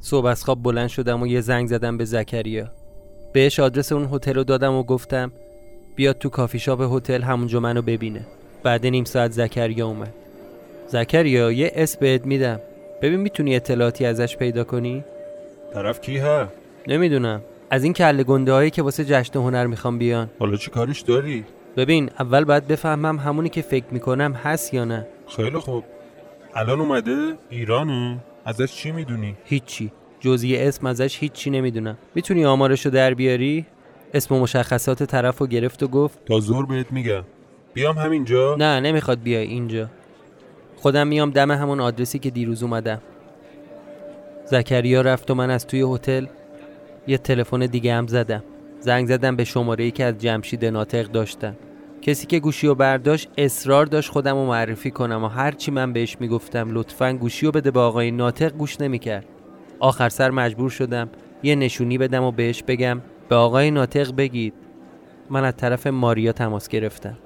صبح 0.00 0.26
از 0.26 0.44
خواب 0.44 0.62
بلند 0.62 0.88
شدم 0.88 1.22
و 1.22 1.26
یه 1.26 1.40
زنگ 1.40 1.68
زدم 1.68 1.96
به 1.96 2.04
زکریا. 2.04 2.70
بهش 3.32 3.60
آدرس 3.60 3.92
اون 3.92 4.08
هتل 4.12 4.34
رو 4.34 4.44
دادم 4.44 4.74
و 4.74 4.82
گفتم 4.82 5.32
بیاد 5.96 6.18
تو 6.18 6.28
کافی 6.28 6.58
شاپ 6.58 6.80
هتل 6.80 7.22
همونجا 7.22 7.60
منو 7.60 7.82
ببینه. 7.82 8.26
بعد 8.62 8.86
نیم 8.86 9.04
ساعت 9.04 9.32
زکریا 9.32 9.86
اومد. 9.86 10.14
زکریا 10.88 11.52
یه 11.52 11.72
اسم 11.74 11.98
بهت 12.00 12.26
میدم. 12.26 12.60
ببین 13.02 13.20
می‌تونی 13.20 13.56
اطلاعاتی 13.56 14.04
ازش 14.04 14.36
پیدا 14.36 14.64
کنی؟ 14.64 15.04
طرف 15.74 16.00
کی 16.00 16.18
ها؟ 16.18 16.48
نمی‌دونم. 16.88 17.42
از 17.70 17.84
این 17.84 17.92
کله 17.92 18.24
گنده 18.24 18.52
هایی 18.52 18.70
که 18.70 18.82
واسه 18.82 19.04
جشن 19.04 19.38
هنر 19.38 19.66
می‌خوام 19.66 19.98
بیان. 19.98 20.30
حالا 20.38 20.56
چی 20.56 20.70
کارش 20.70 21.00
داری؟ 21.00 21.44
ببین 21.76 22.10
اول 22.18 22.44
باید 22.44 22.66
بفهمم 22.66 23.18
همونی 23.18 23.48
که 23.48 23.62
فکر 23.62 23.84
می‌کنم 23.90 24.32
هست 24.32 24.74
یا 24.74 24.84
نه. 24.84 25.06
خیلی 25.36 25.58
خوب. 25.58 25.84
الان 26.54 26.80
اومده؟ 26.80 27.32
ایرانه. 27.50 28.18
ازش 28.44 28.74
چی 28.74 28.92
می‌دونی؟ 28.92 29.36
هیچی. 29.44 29.92
جزئی 30.20 30.56
اسم 30.56 30.86
ازش 30.86 31.18
هیچی 31.20 31.50
نمی‌دونم. 31.50 31.98
می‌تونی 32.14 32.44
آمارشو 32.44 32.90
در 32.90 33.14
بیاری؟ 33.14 33.66
اسم 34.14 34.34
و 34.34 34.40
مشخصات 34.40 35.02
طرف 35.02 35.38
رو 35.38 35.46
گرفت 35.46 35.82
و 35.82 35.88
گفت 35.88 36.18
تا 36.24 36.40
زور 36.40 36.66
بهت 36.66 36.92
میگم. 36.92 37.22
بیام 37.78 37.98
همینجا؟ 37.98 38.56
نه 38.58 38.80
نمی‌خواد 38.80 39.22
بیای 39.22 39.46
اینجا. 39.46 39.88
خودم 40.76 41.06
میام 41.06 41.30
دم 41.30 41.50
همون 41.50 41.80
آدرسی 41.80 42.18
که 42.18 42.30
دیروز 42.30 42.62
اومدم. 42.62 43.00
زکریا 44.44 45.00
رفت 45.00 45.30
و 45.30 45.34
من 45.34 45.50
از 45.50 45.66
توی 45.66 45.94
هتل 45.94 46.26
یه 47.06 47.18
تلفن 47.18 47.58
دیگه 47.58 47.94
هم 47.94 48.06
زدم. 48.06 48.42
زنگ 48.80 49.08
زدم 49.08 49.36
به 49.36 49.44
شماره 49.44 49.84
ای 49.84 49.90
که 49.90 50.04
از 50.04 50.18
جمشید 50.18 50.64
ناطق 50.64 51.06
داشتم 51.06 51.56
کسی 52.02 52.26
که 52.26 52.38
گوشی 52.38 52.66
رو 52.66 52.74
برداشت 52.74 53.28
اصرار 53.38 53.86
داشت 53.86 54.10
خودم 54.10 54.34
رو 54.34 54.46
معرفی 54.46 54.90
کنم 54.90 55.24
و 55.24 55.28
هرچی 55.28 55.70
من 55.70 55.92
بهش 55.92 56.16
می‌گفتم 56.20 56.68
لطفا 56.70 57.12
گوشی 57.12 57.46
رو 57.46 57.52
بده 57.52 57.70
به 57.70 57.80
آقای 57.80 58.10
ناطق 58.10 58.52
گوش 58.52 58.80
نمی‌کرد. 58.80 59.26
آخر 59.80 60.08
سر 60.08 60.30
مجبور 60.30 60.70
شدم 60.70 61.08
یه 61.42 61.54
نشونی 61.54 61.98
بدم 61.98 62.22
و 62.22 62.30
بهش 62.32 62.62
بگم 62.62 63.00
به 63.28 63.36
آقای 63.36 63.70
ناطق 63.70 64.16
بگید. 64.16 64.54
من 65.30 65.44
از 65.44 65.56
طرف 65.56 65.86
ماریا 65.86 66.32
تماس 66.32 66.68
گرفتم. 66.68 67.18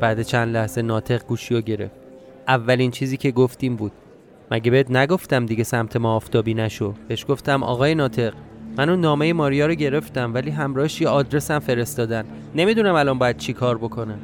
بعد 0.00 0.22
چند 0.22 0.56
لحظه 0.56 0.82
ناطق 0.82 1.26
گوشی 1.26 1.54
رو 1.54 1.60
گرفت. 1.60 1.94
اولین 2.48 2.90
چیزی 2.90 3.16
که 3.16 3.30
گفتیم 3.30 3.76
بود. 3.76 3.92
مگه 4.50 4.70
بهت 4.70 4.90
نگفتم 4.90 5.46
دیگه 5.46 5.64
سمت 5.64 5.96
ما 5.96 6.14
آفتابی 6.14 6.54
نشو؟ 6.54 6.94
بهش 7.08 7.24
گفتم 7.28 7.62
آقای 7.62 7.94
ناطق. 7.94 8.32
من 8.76 8.88
اون 8.88 9.00
نامه 9.00 9.32
ماریا 9.32 9.66
رو 9.66 9.74
گرفتم 9.74 10.34
ولی 10.34 10.50
همراهش 10.50 11.00
یه 11.00 11.08
آدرسم 11.08 11.58
فرستادن. 11.58 12.24
نمی‌دونم 12.54 12.94
الان 12.94 13.18
باید 13.18 13.36
چی 13.36 13.52
کار 13.52 13.78
بکنم. 13.78 14.18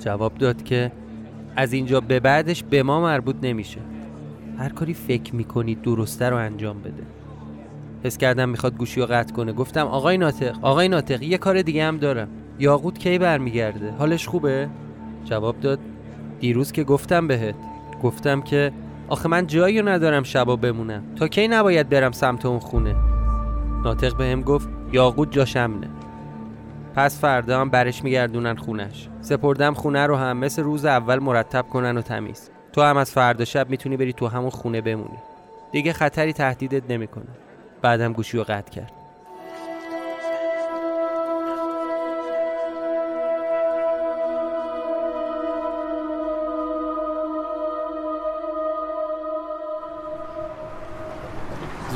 جواب 0.00 0.34
داد 0.34 0.62
که 0.62 0.92
از 1.56 1.72
اینجا 1.72 2.00
به 2.00 2.20
بعدش 2.20 2.62
به 2.62 2.82
ما 2.82 3.00
مربوط 3.00 3.36
نمیشه. 3.42 3.80
هر 4.58 4.68
کاری 4.68 4.94
فکر 4.94 5.34
می‌کنید 5.34 5.82
درسته 5.82 6.28
رو 6.28 6.36
انجام 6.36 6.80
بده. 6.80 7.02
حس 8.04 8.18
کردم 8.18 8.48
می‌خواد 8.48 8.76
گوشی 8.76 9.00
رو 9.00 9.06
قطع 9.06 9.34
کنه. 9.34 9.52
گفتم 9.52 9.86
آقای 9.86 10.18
ناطق 10.18 10.56
آقای 10.62 10.88
ناطق 10.88 11.22
یه 11.22 11.38
کار 11.38 11.62
دیگه 11.62 11.84
هم 11.84 11.96
دارم. 11.96 12.28
یاقوت 12.58 12.98
کی 12.98 13.18
برمیگرده؟ 13.18 13.90
حالش 13.90 14.28
خوبه؟ 14.28 14.68
جواب 15.28 15.60
داد 15.60 15.78
دیروز 16.40 16.72
که 16.72 16.84
گفتم 16.84 17.28
بهت. 17.28 17.54
گفتم 18.02 18.40
که 18.40 18.72
آخه 19.08 19.28
من 19.28 19.46
جایی 19.46 19.82
ندارم 19.82 20.22
شبا 20.22 20.56
بمونم. 20.56 21.02
تا 21.16 21.28
کی 21.28 21.48
نباید 21.48 21.88
برم 21.88 22.12
سمت 22.12 22.46
اون 22.46 22.58
خونه؟ 22.58 22.94
ناطق 23.84 24.16
بهم 24.16 24.42
گفت 24.42 24.68
یاقوت 24.92 25.32
جاش 25.32 25.56
امنه 25.56 25.88
پس 26.94 27.20
فردا 27.20 27.60
هم 27.60 27.70
برش 27.70 28.04
میگردونن 28.04 28.56
خونش. 28.56 29.08
سپردم 29.20 29.74
خونه 29.74 30.06
رو 30.06 30.16
هم 30.16 30.36
مثل 30.36 30.62
روز 30.62 30.84
اول 30.84 31.18
مرتب 31.18 31.66
کنن 31.72 31.98
و 31.98 32.02
تمیز. 32.02 32.50
تو 32.72 32.82
هم 32.82 32.96
از 32.96 33.10
فردا 33.10 33.44
شب 33.44 33.70
می‌تونی 33.70 33.96
بری 33.96 34.12
تو 34.12 34.26
همون 34.26 34.50
خونه 34.50 34.80
بمونی. 34.80 35.18
دیگه 35.72 35.92
خطری 35.92 36.32
تهدیدت 36.32 36.90
نمی‌کنه. 36.90 37.28
بعدم 37.82 38.12
گوشی 38.12 38.38
رو 38.38 38.44
قطع 38.44 38.70
کرد. 38.70 38.92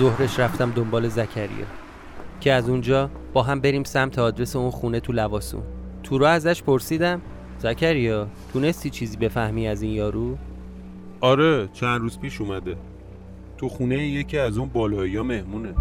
ظهرش 0.02 0.38
رفتم 0.38 0.70
دنبال 0.70 1.08
زکریا 1.08 1.66
که 2.40 2.52
از 2.52 2.68
اونجا 2.68 3.10
با 3.32 3.42
هم 3.42 3.60
بریم 3.60 3.84
سمت 3.84 4.18
آدرس 4.18 4.56
اون 4.56 4.70
خونه 4.70 5.00
تو 5.00 5.12
لواسون 5.12 5.62
تو 6.02 6.18
را 6.18 6.28
ازش 6.28 6.62
پرسیدم 6.62 7.20
زکریا 7.58 8.28
تونستی 8.52 8.90
چیزی 8.90 9.16
بفهمی 9.16 9.68
از 9.68 9.82
این 9.82 9.92
یارو؟ 9.92 10.36
آره 11.20 11.68
چند 11.72 12.00
روز 12.00 12.18
پیش 12.18 12.40
اومده 12.40 12.76
تو 13.58 13.68
خونه 13.68 14.08
یکی 14.08 14.38
از 14.38 14.58
اون 14.58 14.68
بالایی 14.68 15.16
ها 15.16 15.22
مهمونه 15.22 15.74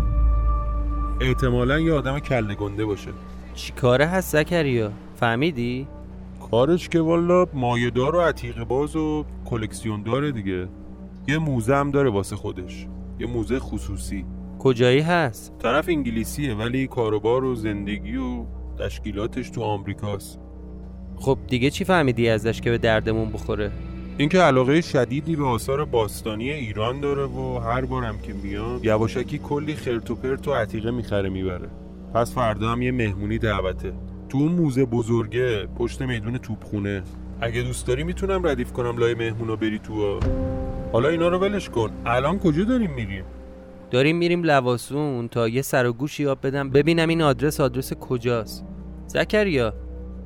احتمالا 1.22 1.80
یه 1.80 1.94
آدم 1.94 2.20
کله 2.20 2.56
گنده 2.56 2.86
باشه 2.86 3.12
چی 3.54 3.74
کاره 3.74 4.06
هست 4.06 4.32
زکریا؟ 4.32 4.92
فهمیدی؟ 5.16 5.88
کارش 6.52 6.90
که 6.90 7.00
والا 7.00 7.46
مایهدار 7.54 8.16
و 8.16 8.22
عتیق 8.22 8.64
باز 8.64 8.96
و 8.96 9.26
کلکسیون 9.46 10.04
داره 10.04 10.32
دیگه 10.32 10.68
یه 11.28 11.38
موزه 11.38 11.76
هم 11.76 11.92
داره 11.92 12.10
واسه 12.10 12.36
خودش 12.36 12.88
یه 13.22 13.28
موزه 13.28 13.60
خصوصی. 13.60 14.26
کجایی 14.60 15.00
هست؟ 15.00 15.54
طرف 15.60 15.90
انگلیسیه 15.90 16.56
ولی 16.56 16.88
کاروبار 16.88 17.44
و 17.44 17.56
زندگی 17.56 18.16
و 18.16 18.46
تشکیلاتش 18.80 19.50
تو 19.50 19.62
آمریکاست. 19.62 20.40
خب 21.16 21.38
دیگه 21.48 21.70
چی 21.70 21.84
فهمیدی 21.84 22.30
ازش 22.30 22.62
که 22.62 22.72
به 22.72 22.78
دردمون 22.78 23.30
بخوره؟ 23.30 23.72
اینکه 24.18 24.38
علاقه 24.38 24.82
شدیدی 24.82 25.36
به 25.36 25.46
آثار 25.46 25.86
باستانی 25.86 26.52
ایران 26.52 27.00
داره 27.00 27.26
و 27.26 27.60
هر 27.60 27.86
بارم 27.86 28.20
که 28.20 28.34
میاد 28.34 28.86
یواشکی 28.86 29.38
کلی 29.38 29.76
خرت 29.76 30.12
و 30.12 30.16
پرت 30.16 30.48
و 30.48 30.54
عتیقه 30.54 30.92
می‌خره 30.92 31.30
می‌بره. 31.30 31.70
پس 32.14 32.34
فردا 32.36 32.70
هم 32.70 32.82
یه 32.82 32.92
مهمونی 32.92 33.38
دعوته. 33.38 33.94
تو 34.30 34.38
اون 34.38 34.52
موزه 34.52 34.86
بزرگه 34.86 35.66
پشت 35.66 36.02
میدون 36.02 36.38
توپخونه. 36.38 37.04
اگه 37.42 37.62
دوست 37.62 37.88
داری 37.88 38.04
می‌تونم 38.04 38.48
ردیف 38.48 38.74
کنم 38.74 38.98
لای 38.98 39.14
مهمونا 39.14 39.56
بری 39.56 39.80
تو 39.80 40.20
حالا 40.92 41.10
اینا 41.10 41.28
رو 41.28 41.40
ولش 41.40 41.70
کن. 41.70 41.90
الان 42.06 42.40
کجا 42.40 42.64
داریم 42.64 42.94
میریم؟ 42.94 43.24
داریم 43.92 44.18
میریم 44.18 44.44
لواسون 44.44 45.28
تا 45.28 45.48
یه 45.48 45.62
سر 45.62 45.86
و 45.86 45.94
گوشی 45.94 46.24
یاب 46.24 46.40
بدم. 46.44 46.70
ببینم 46.70 47.10
این 47.10 47.22
آدرس 47.22 47.60
آدرس 47.60 47.94
کجاست. 47.94 48.66
زکریا 49.08 49.74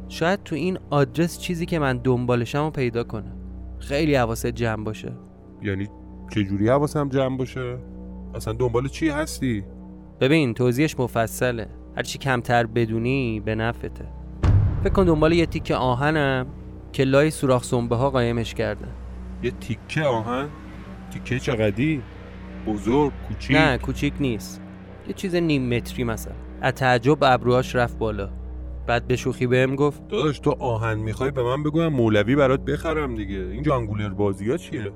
شاید 0.08 0.43
تو 0.43 0.56
این 0.56 0.78
آدرس 0.89 1.39
چیزی 1.39 1.65
که 1.65 1.80
من 1.80 1.97
دنبالشم 1.97 2.63
رو 2.63 2.69
پیدا 2.69 3.04
کنم. 3.04 3.36
خیلی 3.80 4.15
حواست 4.15 4.47
جمع 4.47 4.84
باشه. 4.84 5.12
یعنی 5.63 5.88
چجوری 6.30 6.69
حواسم 6.69 7.10
جمع 7.10 7.38
باشه؟ 7.38 7.78
اصلا 8.36 8.54
دنبال 8.54 8.88
چی 8.88 9.10
هستی؟ 9.10 9.63
ببین 10.19 10.54
توضیحش 10.54 10.99
مفصله. 10.99 11.67
هرچی 11.97 12.17
کمتر 12.17 12.65
بدونی 12.65 13.39
به 13.39 13.56
نفته 13.56 13.89
فکر 14.84 14.93
کن 14.93 15.06
دنبال 15.06 15.34
یه 15.34 15.45
تیکه 15.45 15.75
آهنم 15.75 16.47
که 16.93 17.04
لای 17.04 17.32
سوراخ 17.32 17.63
سنبه 17.63 17.95
ها 17.95 18.10
قایمش 18.10 18.54
کرده 18.54 18.86
یه 19.43 19.51
تیکه 19.51 20.03
آهن 20.03 20.49
تیکه 21.13 21.39
چقدی؟ 21.39 22.01
بزرگ 22.67 23.11
کوچیک. 23.27 23.57
نه 23.57 23.77
کوچیک 23.77 24.13
نیست. 24.19 24.61
یه 25.07 25.13
چیز 25.13 25.35
نیم 25.35 25.75
متری 25.75 26.03
مثلا. 26.03 26.33
از 26.61 26.73
تعجب 26.73 27.17
ابروهاش 27.21 27.75
رفت 27.75 27.97
بالا. 27.97 28.29
بعد 28.87 29.07
به 29.07 29.15
شوخی 29.15 29.47
بهم 29.47 29.75
گفت 29.75 30.07
داداش 30.07 30.39
تو 30.39 30.51
آهن 30.59 30.99
می‌خوای 30.99 31.31
به 31.31 31.43
من 31.43 31.63
بگویم 31.63 31.93
مولوی 31.93 32.35
برات 32.35 32.65
بخرم 32.65 33.15
دیگه. 33.15 33.37
این 33.37 33.63
جانگولر 33.63 34.09
بازی 34.09 34.51
ها 34.51 34.57
چیه؟ 34.57 34.91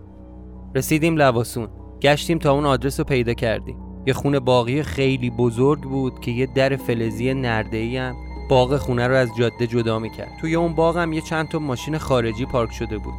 رسیدیم 0.76 1.18
لواسون. 1.18 1.68
گشتیم 2.02 2.38
تا 2.38 2.54
اون 2.54 2.66
آدرس 2.66 3.00
رو 3.00 3.04
پیدا 3.04 3.34
کردیم. 3.34 3.78
یه 4.06 4.14
خونه 4.14 4.40
باقی 4.40 4.84
خیلی 4.84 5.30
بزرگ 5.30 5.82
بود 5.82 6.20
که 6.20 6.32
یه 6.32 6.48
در 6.56 6.76
فلزی 6.76 7.34
نرده‌ای 7.34 7.98
هم 7.98 8.16
باغ 8.50 8.78
خونه 8.78 9.08
رو 9.08 9.16
از 9.16 9.30
جاده 9.38 9.68
جدا 9.68 10.00
می‌کرد. 10.00 10.32
توی 10.42 10.56
اون 10.56 10.76
باغ 10.76 10.98
هم 10.98 11.14
یه 11.14 11.22
چند 11.22 11.48
تا 11.48 11.60
ماشین 11.60 11.98
خارجی 11.98 12.46
پارک 12.46 12.72
شده 12.72 12.98
بود. 12.98 13.14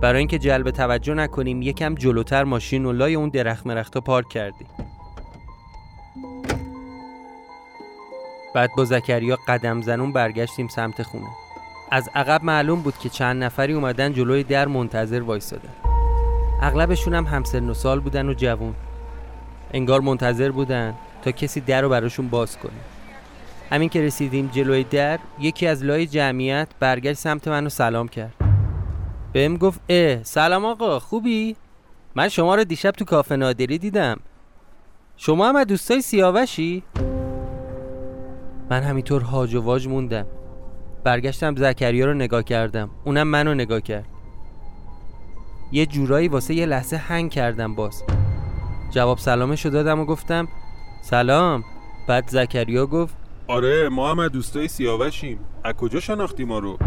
برای 0.00 0.18
اینکه 0.18 0.38
جلب 0.38 0.70
توجه 0.70 1.14
نکنیم 1.14 1.62
یکم 1.62 1.94
جلوتر 1.94 2.44
ماشین 2.44 2.84
و 2.84 2.92
لای 2.92 3.14
اون 3.14 3.28
درخت 3.28 3.66
مرختا 3.66 4.00
پارک 4.00 4.28
کردیم. 4.28 4.66
بعد 8.54 8.70
با 8.76 8.84
زکریا 8.84 9.38
قدم 9.48 9.82
زنون 9.82 10.12
برگشتیم 10.12 10.68
سمت 10.68 11.02
خونه. 11.02 11.28
از 11.90 12.10
عقب 12.14 12.44
معلوم 12.44 12.82
بود 12.82 12.98
که 12.98 13.08
چند 13.08 13.44
نفری 13.44 13.72
اومدن 13.72 14.12
جلوی 14.12 14.42
در 14.42 14.68
منتظر 14.68 15.20
وایسادن. 15.20 15.74
اغلبشون 16.62 17.14
هم 17.14 17.24
همسن 17.24 17.70
و 17.70 17.74
سال 17.74 18.00
بودن 18.00 18.28
و 18.28 18.34
جوون. 18.34 18.74
انگار 19.72 20.00
منتظر 20.00 20.50
بودن 20.50 20.94
تا 21.22 21.30
کسی 21.30 21.60
در 21.60 21.82
رو 21.82 21.88
براشون 21.88 22.28
باز 22.28 22.58
کنه. 22.58 22.72
همین 23.70 23.88
که 23.88 24.02
رسیدیم 24.02 24.50
جلوی 24.52 24.84
در 24.84 25.18
یکی 25.38 25.66
از 25.66 25.84
لای 25.84 26.06
جمعیت 26.06 26.68
برگشت 26.80 27.18
سمت 27.18 27.48
منو 27.48 27.68
سلام 27.68 28.08
کرد. 28.08 28.39
بهم 29.32 29.56
گفت 29.56 29.80
اه 29.88 30.22
سلام 30.22 30.64
آقا 30.64 30.98
خوبی؟ 30.98 31.56
من 32.14 32.28
شما 32.28 32.54
رو 32.54 32.64
دیشب 32.64 32.90
تو 32.90 33.04
کافه 33.04 33.36
نادری 33.36 33.78
دیدم. 33.78 34.20
شما 35.16 35.48
هم 35.48 35.56
از 35.56 35.66
دوستای 35.66 36.02
سیاوشی؟ 36.02 36.82
من 38.70 38.82
همینطور 38.82 39.22
هاج 39.22 39.54
و 39.54 39.62
واج 39.62 39.88
موندم. 39.88 40.26
برگشتم 41.04 41.56
زکریا 41.56 42.06
رو 42.06 42.14
نگاه 42.14 42.42
کردم 42.42 42.90
اونم 43.04 43.28
منو 43.28 43.54
نگاه 43.54 43.80
کرد. 43.80 44.06
یه 45.72 45.86
جورایی 45.86 46.28
واسه 46.28 46.54
یه 46.54 46.66
لحظه 46.66 46.96
هنگ 46.96 47.30
کردم 47.30 47.74
باز. 47.74 48.04
جواب 48.90 49.18
سلامشو 49.18 49.68
دادم 49.68 50.00
و 50.00 50.04
گفتم 50.04 50.48
سلام. 51.02 51.64
بعد 52.08 52.28
زکریا 52.28 52.86
گفت 52.86 53.16
آره 53.48 53.88
ما 53.88 54.10
هم 54.10 54.18
از 54.18 54.30
دوستای 54.30 54.68
سیاوشیم. 54.68 55.38
از 55.64 55.74
کجا 55.74 56.00
شناختی 56.00 56.44
ما 56.44 56.58
رو؟ 56.58 56.78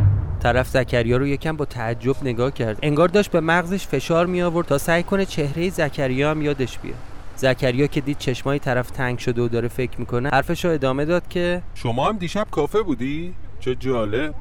طرف 0.43 0.69
زکریا 0.69 1.17
رو 1.17 1.27
یکم 1.27 1.57
با 1.57 1.65
تعجب 1.65 2.15
نگاه 2.23 2.51
کرد. 2.51 2.79
انگار 2.81 3.07
داشت 3.07 3.31
به 3.31 3.39
مغزش 3.39 3.87
فشار 3.87 4.25
می 4.25 4.41
آورد 4.41 4.67
تا 4.67 4.77
سعی 4.77 5.03
کنه 5.03 5.25
چهره 5.25 5.69
زکریا 5.69 6.31
هم 6.31 6.41
یادش 6.41 6.79
بیاد. 6.79 6.97
زکریا 7.35 7.87
که 7.87 8.01
دید 8.01 8.17
چشمای 8.17 8.59
طرف 8.59 8.91
تنگ 8.91 9.19
شده 9.19 9.41
و 9.41 9.47
داره 9.47 9.67
فکر 9.67 9.99
می‌کنه 9.99 10.29
حرفش 10.29 10.65
رو 10.65 10.71
ادامه 10.71 11.05
داد 11.05 11.27
که 11.27 11.61
شما 11.75 12.09
هم 12.09 12.17
دیشب 12.17 12.47
کافه 12.51 12.81
بودی؟ 12.81 13.33
چه 13.59 13.75
جالب. 13.75 14.33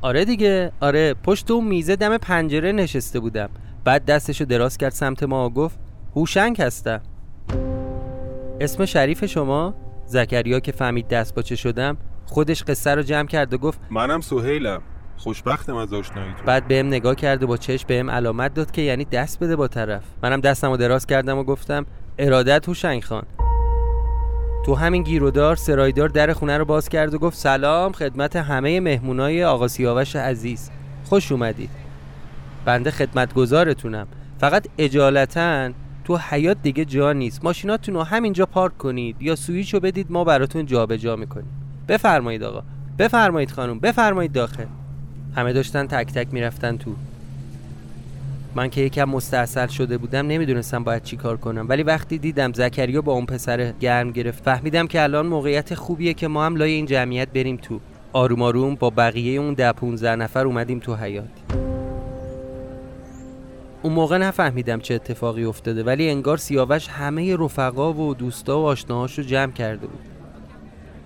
آره 0.00 0.24
دیگه. 0.24 0.72
آره 0.80 1.14
پشت 1.14 1.50
اون 1.50 1.64
میزه 1.64 1.96
دم 1.96 2.18
پنجره 2.18 2.72
نشسته 2.72 3.20
بودم. 3.20 3.48
بعد 3.84 4.04
دستشو 4.04 4.44
دراز 4.44 4.76
کرد 4.78 4.92
سمت 4.92 5.22
ما 5.22 5.46
و 5.46 5.52
گفت 5.52 5.78
هوشنگ 6.16 6.60
هستم. 6.60 7.00
اسم 8.60 8.84
شریف 8.84 9.24
شما؟ 9.24 9.74
زکریا 10.06 10.60
که 10.60 10.72
فهمید 10.72 11.08
دست 11.08 11.34
باچه 11.34 11.56
شدم 11.56 11.96
خودش 12.26 12.62
قصه 12.62 12.94
رو 12.94 13.02
جمع 13.02 13.28
کرد 13.28 13.54
و 13.54 13.58
گفت 13.58 13.80
منم 13.90 14.20
سهیلم. 14.20 14.82
خوشبختم 15.18 15.76
از 15.76 15.92
آشنایی 15.92 16.32
تو. 16.38 16.44
بعد 16.46 16.68
بهم 16.68 16.86
نگاه 16.86 17.14
کرد 17.14 17.42
و 17.42 17.46
با 17.46 17.56
چشم 17.56 17.84
بهم 17.88 18.10
علامت 18.10 18.54
داد 18.54 18.70
که 18.70 18.82
یعنی 18.82 19.04
دست 19.04 19.40
بده 19.40 19.56
با 19.56 19.68
طرف. 19.68 20.02
منم 20.22 20.40
دستم 20.40 20.70
رو 20.70 20.76
دراز 20.76 21.06
کردم 21.06 21.38
و 21.38 21.44
گفتم 21.44 21.86
ارادت 22.18 22.68
هوشنگ 22.68 23.04
خان. 23.04 23.22
تو 24.66 24.74
همین 24.74 25.02
گیرودار 25.02 25.56
سرایدار 25.56 26.08
در 26.08 26.32
خونه 26.32 26.58
رو 26.58 26.64
باز 26.64 26.88
کرد 26.88 27.14
و 27.14 27.18
گفت 27.18 27.36
سلام 27.36 27.92
خدمت 27.92 28.36
همه 28.36 28.80
مهمونای 28.80 29.44
آقا 29.44 29.68
سیاوش 29.68 30.16
عزیز. 30.16 30.70
خوش 31.04 31.32
اومدید. 31.32 31.70
بنده 32.64 32.90
خدمتگزارتونم. 32.90 34.06
فقط 34.38 34.66
اجالتا 34.78 35.70
تو 36.04 36.16
حیات 36.16 36.56
دیگه 36.62 36.84
جا 36.84 37.12
نیست. 37.12 37.44
ماشیناتون 37.44 37.94
رو 37.94 38.02
همینجا 38.02 38.46
پارک 38.46 38.78
کنید 38.78 39.22
یا 39.22 39.36
سویچ 39.36 39.74
رو 39.74 39.80
بدید 39.80 40.06
ما 40.10 40.24
براتون 40.24 40.66
جابجا 40.66 41.16
می‌کنیم. 41.16 41.50
بفرمایید 41.88 42.42
آقا. 42.42 42.62
بفرمایید 42.98 43.50
خانم. 43.50 43.80
بفرمایید 43.80 44.32
داخل. 44.32 44.64
همه 45.36 45.52
داشتن 45.52 45.86
تک 45.86 46.12
تک 46.12 46.28
می‌رفتن 46.32 46.76
تو. 46.76 46.94
من 48.54 48.70
که 48.70 48.80
یکم 48.80 49.04
مستاصل 49.04 49.66
شده 49.66 49.98
بودم 49.98 50.26
نمی‌دونستم 50.26 50.84
باید 50.84 51.02
چی 51.02 51.16
کار 51.16 51.36
کنم. 51.36 51.66
ولی 51.68 51.82
وقتی 51.82 52.18
دیدم 52.18 52.52
زکریا 52.52 53.02
با 53.02 53.12
اون 53.12 53.26
پسر 53.26 53.72
گرم 53.72 54.10
گرفت 54.10 54.44
فهمیدم 54.44 54.86
که 54.86 55.02
الان 55.02 55.26
موقعیت 55.26 55.74
خوبیه 55.74 56.14
که 56.14 56.28
ما 56.28 56.46
هم 56.46 56.56
لای 56.56 56.72
این 56.72 56.86
جمعیت 56.86 57.28
بریم 57.28 57.56
تو. 57.56 57.80
آروم 58.12 58.42
آروم 58.42 58.74
با 58.74 58.90
بقیه 58.90 59.40
اون 59.40 59.54
ده 59.54 59.72
15 59.72 60.16
نفر 60.16 60.46
اومدیم 60.46 60.78
تو 60.78 60.94
حیات 60.94 61.28
اون 63.82 63.92
موقع 63.92 64.18
نفهمیدم 64.18 64.80
چه 64.80 64.94
اتفاقی 64.94 65.44
افتاده 65.44 65.82
ولی 65.82 66.10
انگار 66.10 66.36
سیاوش 66.36 66.88
همه 66.88 67.36
رفقا 67.36 67.92
و 67.92 68.14
دوستا 68.14 68.60
و 68.60 68.64
آشناهاش 68.64 69.18
رو 69.18 69.24
جمع 69.24 69.52
کرده 69.52 69.86
بود. 69.86 70.00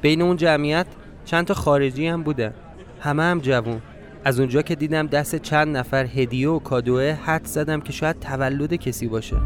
بین 0.03 0.23
اون 0.23 0.37
جمعیت 0.37 0.87
چند 1.25 1.47
تا 1.47 1.55
خارجی 1.55 2.07
هم 2.07 2.23
بودن. 2.23 2.55
همه 3.01 3.23
هم 3.23 3.41
جوون 3.41 3.81
از 4.25 4.41
اونجا 4.41 4.63
که 4.63 4.75
دیدم 4.75 5.07
دست 5.07 5.37
چند 5.37 5.77
نفر 5.77 6.05
هدیه 6.05 6.49
و 6.49 6.59
کادوه 6.59 7.19
حد 7.25 7.45
زدم 7.45 7.81
که 7.81 7.93
شاید 7.93 8.21
تولد 8.21 8.75
کسی 8.75 9.09
باشه. 9.09 9.37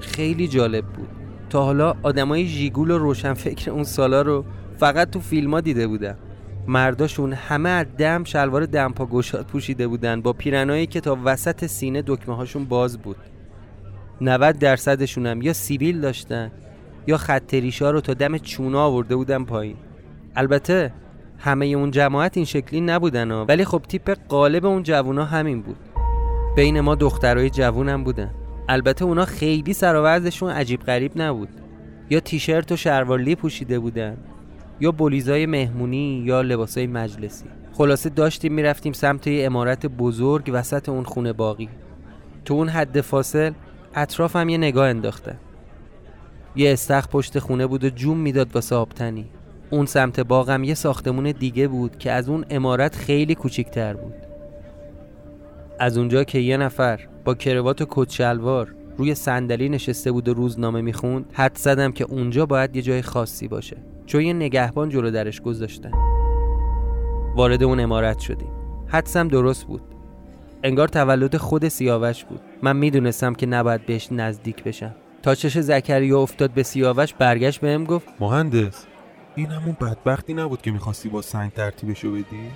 خیلی 0.00 0.48
جالب 0.48 0.84
بود. 0.84 1.08
تا 1.50 1.64
حالا 1.64 1.94
آدمای 2.02 2.46
ژیگول 2.46 2.90
و 2.90 2.98
روشنفکر 2.98 3.70
اون 3.70 3.84
سالا 3.84 4.22
رو 4.22 4.44
فقط 4.76 5.10
تو 5.10 5.20
فیلم 5.20 5.54
ها 5.54 5.60
دیده 5.60 5.86
بودم. 5.86 6.16
مرداشون 6.66 7.32
همه 7.32 7.68
از 7.68 7.86
دم 7.98 8.24
شلوار 8.24 8.66
دمپا 8.66 9.06
گشاد 9.06 9.46
پوشیده 9.46 9.88
بودن 9.88 10.20
با 10.20 10.32
پیرنایی 10.32 10.86
که 10.86 11.00
تا 11.00 11.18
وسط 11.24 11.66
سینه 11.66 12.02
دکمه 12.06 12.36
هاشون 12.36 12.64
باز 12.64 12.98
بود. 12.98 13.16
90 14.20 14.58
درصدشون 14.58 15.26
هم 15.26 15.42
یا 15.42 15.52
سیبیل 15.52 16.00
داشتن 16.00 16.50
یا 17.06 17.16
خط 17.16 17.54
ریشا 17.54 17.90
رو 17.90 18.00
تا 18.00 18.14
دم 18.14 18.38
چونا 18.38 18.84
آورده 18.84 19.16
بودن 19.16 19.44
پایین. 19.44 19.76
البته 20.36 20.92
همه 21.38 21.66
اون 21.66 21.90
جماعت 21.90 22.36
این 22.36 22.46
شکلی 22.46 22.80
نبودن 22.80 23.30
ولی 23.30 23.64
خب 23.64 23.82
تیپ 23.88 24.18
قالب 24.28 24.66
اون 24.66 24.82
جوونا 24.82 25.24
همین 25.24 25.62
بود. 25.62 25.76
بین 26.56 26.80
ما 26.80 26.94
دخترای 26.94 27.50
هم 27.58 28.04
بودن. 28.04 28.30
البته 28.68 29.04
اونا 29.04 29.24
خیلی 29.24 29.72
سر 29.72 29.96
عجیب 30.48 30.80
غریب 30.80 31.12
نبود. 31.16 31.48
یا 32.10 32.20
تیشرت 32.20 32.72
و 32.72 32.76
شلوارلی 32.76 33.34
پوشیده 33.34 33.78
بودن 33.78 34.16
یا 34.80 34.92
بلیزای 34.92 35.46
مهمونی 35.46 36.22
یا 36.24 36.40
لباسای 36.40 36.86
مجلسی. 36.86 37.44
خلاصه 37.72 38.08
داشتیم 38.08 38.52
می‌رفتیم 38.52 38.92
سمت 38.92 39.26
یه 39.26 39.46
امارت 39.46 39.86
بزرگ 39.86 40.50
وسط 40.52 40.88
اون 40.88 41.04
خونه 41.04 41.32
باقی. 41.32 41.68
تو 42.44 42.54
اون 42.54 42.68
حد 42.68 43.00
فاصل 43.00 43.52
اطرافم 43.94 44.48
یه 44.48 44.58
نگاه 44.58 44.88
انداخته 44.88 45.36
یه 46.56 46.72
استخ 46.72 47.08
پشت 47.08 47.38
خونه 47.38 47.66
بود 47.66 47.84
و 47.84 47.88
جوم 47.88 48.18
می‌داد 48.18 48.54
واسه 48.54 48.76
آبتنی. 48.76 49.26
اون 49.70 49.86
سمت 49.86 50.20
باغم 50.20 50.64
یه 50.64 50.74
ساختمون 50.74 51.32
دیگه 51.32 51.68
بود 51.68 51.98
که 51.98 52.12
از 52.12 52.28
اون 52.28 52.44
امارت 52.50 52.96
خیلی 52.96 53.34
کوچیکتر 53.34 53.94
بود. 53.94 54.14
از 55.78 55.98
اونجا 55.98 56.24
که 56.24 56.38
یه 56.38 56.56
نفر 56.56 57.00
با 57.24 57.34
کروات 57.34 57.82
و 57.82 57.86
کت 57.90 58.10
شلوار 58.10 58.74
روی 58.96 59.14
صندلی 59.14 59.68
نشسته 59.68 60.12
بود 60.12 60.28
و 60.28 60.34
روزنامه 60.34 60.80
می‌خوند 60.80 61.24
حد 61.32 61.56
زدم 61.56 61.92
که 61.92 62.04
اونجا 62.04 62.46
باید 62.46 62.76
یه 62.76 62.82
جای 62.82 63.02
خاصی 63.02 63.48
باشه. 63.48 63.76
چون 64.06 64.20
یه 64.20 64.32
نگهبان 64.32 64.88
جلو 64.88 65.10
درش 65.10 65.40
گذاشتن. 65.40 65.92
وارد 67.36 67.62
اون 67.62 67.80
امارت 67.80 68.18
شدیم. 68.18 68.50
حدسم 68.86 69.28
درست 69.28 69.64
بود. 69.64 69.82
انگار 70.62 70.88
تولد 70.88 71.36
خود 71.36 71.68
سیاوش 71.68 72.24
بود. 72.24 72.40
من 72.62 72.76
می‌دونستم 72.76 73.34
که 73.34 73.46
نباید 73.46 73.86
بهش 73.86 74.08
نزدیک 74.12 74.64
بشم. 74.64 74.94
تا 75.22 75.34
چش 75.34 75.58
زکریا 75.58 76.20
افتاد 76.20 76.50
به 76.50 76.62
سیاوش 76.62 77.14
برگشت 77.14 77.60
بهم 77.60 77.84
گفت 77.84 78.08
مهندس. 78.20 78.86
این 79.38 79.50
همون 79.50 79.76
بدبختی 79.80 80.34
نبود 80.34 80.62
که 80.62 80.70
می‌خواستی 80.70 81.08
با 81.08 81.22
سنگ 81.22 81.52
ترتیبشو 81.52 82.12
بدی؟ 82.12 82.50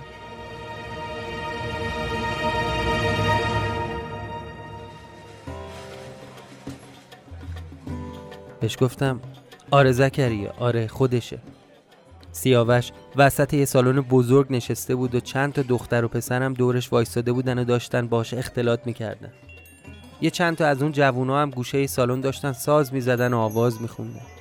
بهش 8.61 8.77
گفتم 8.81 9.19
آره 9.71 9.91
زکریا 9.91 10.53
آره 10.59 10.87
خودشه. 10.87 11.39
سیاوش 12.31 12.91
وسط 13.15 13.53
یه 13.53 13.65
سالن 13.65 14.01
بزرگ 14.01 14.47
نشسته 14.49 14.95
بود 14.95 15.15
و 15.15 15.19
چند 15.19 15.53
تا 15.53 15.61
دختر 15.61 16.05
و 16.05 16.07
پسرم 16.07 16.53
دورش 16.53 16.93
وایستاده 16.93 17.31
بودن 17.33 17.59
و 17.59 17.63
داشتن 17.63 18.07
باش 18.07 18.33
اختلاط 18.33 18.79
می‌کردن. 18.85 19.31
یه 20.21 20.29
چند 20.29 20.57
تا 20.57 20.67
از 20.67 20.81
اون 20.81 20.91
جوونا 20.91 21.41
هم 21.41 21.49
گوشه 21.49 21.87
سالن 21.87 22.21
داشتن 22.21 22.51
ساز 22.51 22.93
می‌زدن 22.93 23.33
و 23.33 23.37
آواز 23.37 23.81
میخوندن. 23.81 24.32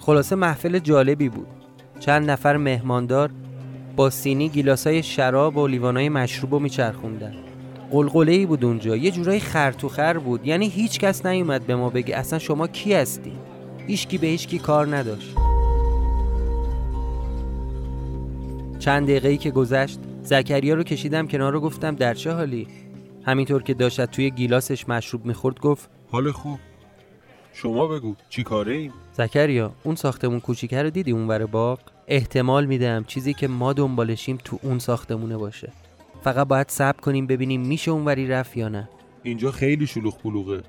خلاصه 0.00 0.36
محفل 0.36 0.78
جالبی 0.78 1.28
بود. 1.28 1.46
چند 2.00 2.30
نفر 2.30 2.56
مهماندار 2.56 3.30
با 3.96 4.10
سینی 4.10 4.48
گیلاسای 4.48 5.02
شراب 5.02 5.56
و 5.56 5.66
لیوانای 5.66 6.08
مشروب 6.08 6.52
رو 6.52 6.58
میچرخوندن. 6.58 7.34
قلقله 7.90 8.32
ای 8.32 8.46
بود 8.46 8.64
اونجا. 8.64 8.96
یه 8.96 9.10
جورایی 9.10 9.40
خر 9.40 10.18
بود. 10.18 10.46
یعنی 10.46 10.68
هیچ 10.68 10.98
کس 10.98 11.26
نیومد 11.26 11.66
به 11.66 11.76
ما 11.76 11.90
بگه 11.90 12.16
اصلا 12.16 12.38
شما 12.38 12.66
کی 12.66 12.94
هستی 12.94 13.32
هیچکی 13.86 14.18
به 14.18 14.26
هیچکی 14.26 14.58
کار 14.58 14.96
نداشت. 14.96 15.36
چند 18.78 19.06
دقیقه 19.06 19.36
که 19.36 19.50
گذشت 19.50 19.98
زکریا 20.22 20.74
رو 20.74 20.82
کشیدم 20.82 21.26
کنار 21.26 21.52
رو 21.52 21.60
گفتم 21.60 21.94
در 21.94 22.14
چه 22.14 22.32
حالی؟ 22.32 22.66
همینطور 23.26 23.62
که 23.62 23.74
داشت 23.74 24.04
توی 24.04 24.30
گیلاسش 24.30 24.88
مشروب 24.88 25.26
می‌خورد 25.26 25.60
گفت 25.60 25.90
حال 26.10 26.32
خوب. 26.32 26.58
شما 27.52 27.86
بگو 27.86 28.14
چی 28.28 28.42
کاره 28.42 28.72
ایم؟ 28.72 28.92
زکریا 29.12 29.72
اون 29.82 29.94
ساختمون 29.94 30.40
کوچیکه 30.40 30.82
رو 30.82 30.90
دیدی 30.90 31.10
اونور 31.10 31.46
باغ؟ 31.46 31.78
احتمال 32.08 32.66
میدم 32.66 33.04
چیزی 33.04 33.34
که 33.34 33.48
ما 33.48 33.72
دنبالشیم 33.72 34.38
تو 34.44 34.58
اون 34.62 34.78
ساختمونه 34.78 35.36
باشه. 35.36 35.72
فقط 36.24 36.46
باید 36.46 36.68
صبر 36.68 37.00
کنیم 37.00 37.26
ببینیم 37.26 37.60
میشه 37.60 37.90
اونوری 37.90 38.28
رفت 38.28 38.56
یا 38.56 38.68
نه. 38.68 38.88
اینجا 39.22 39.50
خیلی 39.50 39.86
شلوغ 39.86 40.22
بلوغه 40.22 40.62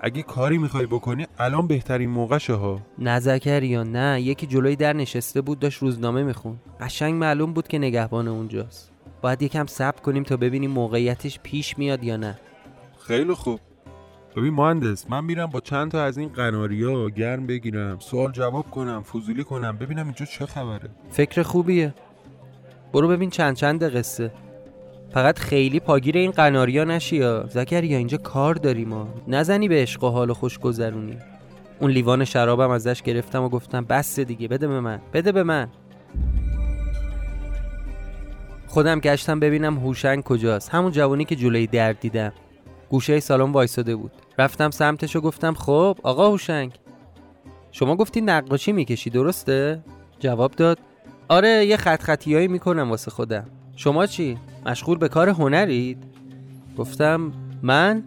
اگه 0.00 0.22
کاری 0.22 0.58
می‌خوای 0.58 0.86
بکنی 0.86 1.26
الان 1.38 1.66
بهترین 1.66 2.10
موقعشه 2.10 2.52
ها. 2.52 2.80
نه 2.98 3.20
زکریا 3.20 3.82
نه. 3.82 4.22
یکی 4.22 4.46
جلوی 4.46 4.76
در 4.76 4.92
نشسته 4.92 5.40
بود 5.40 5.58
داشت 5.58 5.78
روزنامه 5.78 6.22
میخون 6.22 6.56
قشنگ 6.80 7.14
معلوم 7.14 7.52
بود 7.52 7.68
که 7.68 7.78
نگهبان 7.78 8.28
اونجاست. 8.28 8.90
باید 9.22 9.42
یکم 9.42 9.66
صبر 9.66 10.00
کنیم 10.00 10.22
تا 10.22 10.36
ببینیم 10.36 10.70
موقعیتش 10.70 11.40
پیش 11.42 11.78
میاد 11.78 12.04
یا 12.04 12.16
نه. 12.16 12.38
خیلی 12.98 13.34
خوب. 13.34 13.60
ببین 14.36 14.54
مهندس 14.54 15.10
من 15.10 15.24
میرم 15.24 15.46
با 15.46 15.60
چند 15.60 15.90
تا 15.90 16.04
از 16.04 16.18
این 16.18 16.28
قناریا 16.28 17.08
گرم 17.08 17.46
بگیرم 17.46 17.98
سوال 17.98 18.32
جواب 18.32 18.70
کنم 18.70 19.02
فضولی 19.02 19.44
کنم 19.44 19.76
ببینم 19.76 20.04
اینجا 20.04 20.26
چه 20.26 20.46
خبره. 20.46 20.90
فکر 21.10 21.42
خوبیه. 21.42 21.94
برو 22.92 23.08
ببین 23.08 23.30
چند 23.30 23.56
چند 23.56 23.96
قصه. 23.96 24.32
فقط 25.10 25.38
خیلی 25.38 25.80
پاگیر 25.80 26.16
این 26.16 26.30
قناریا 26.30 26.84
نشی 26.84 27.16
یا؟ 27.16 27.46
زکریا 27.46 27.98
اینجا 27.98 28.18
کار 28.18 28.54
داریم 28.54 28.88
ما. 28.88 29.08
نزنی 29.28 29.68
به 29.68 29.74
عشق 29.82 30.04
و 30.04 30.08
حال 30.08 30.30
و 30.30 30.34
خوش 30.34 30.58
گذرونی. 30.58 31.16
اون 31.80 31.90
لیوان 31.90 32.24
شرابم 32.24 32.70
ازش 32.70 33.02
گرفتم 33.02 33.42
و 33.42 33.48
گفتم 33.48 33.84
بس 33.84 34.20
دیگه 34.20 34.48
بده 34.48 34.68
به 34.68 34.80
من 34.80 35.00
بده 35.12 35.32
به 35.32 35.42
من. 35.42 35.68
خودم 38.66 39.00
گشتم 39.00 39.40
ببینم 39.40 39.78
هوشنگ 39.78 40.22
کجاست. 40.22 40.70
همون 40.70 40.92
جوانی 40.92 41.24
که 41.24 41.36
جلوی 41.36 41.66
در 41.66 41.92
دیدم. 41.92 42.32
گوشه 42.88 43.20
سالن 43.20 43.52
وایساده 43.52 43.96
بود. 43.96 44.12
رفتم 44.38 44.70
سمتش 44.70 45.16
و 45.16 45.20
گفتم 45.20 45.54
خب 45.54 45.98
آقا 46.02 46.28
هوشنگ. 46.30 46.72
شما 47.72 47.96
گفتی 47.96 48.20
نقاشی 48.20 48.72
می‌کشی 48.72 49.10
درسته؟ 49.10 49.82
جواب 50.20 50.52
داد 50.52 50.78
آره 51.28 51.66
یه 51.66 51.76
خط 51.76 52.02
خطیایی 52.02 52.48
می‌کنم 52.48 52.90
واسه 52.90 53.10
خودم. 53.10 53.46
شما 53.76 54.06
چی؟ 54.06 54.38
مشغول 54.66 54.98
به 54.98 55.08
کار 55.08 55.28
هنرید؟ 55.28 55.98
گفتم 56.78 57.32
من؟ 57.62 58.04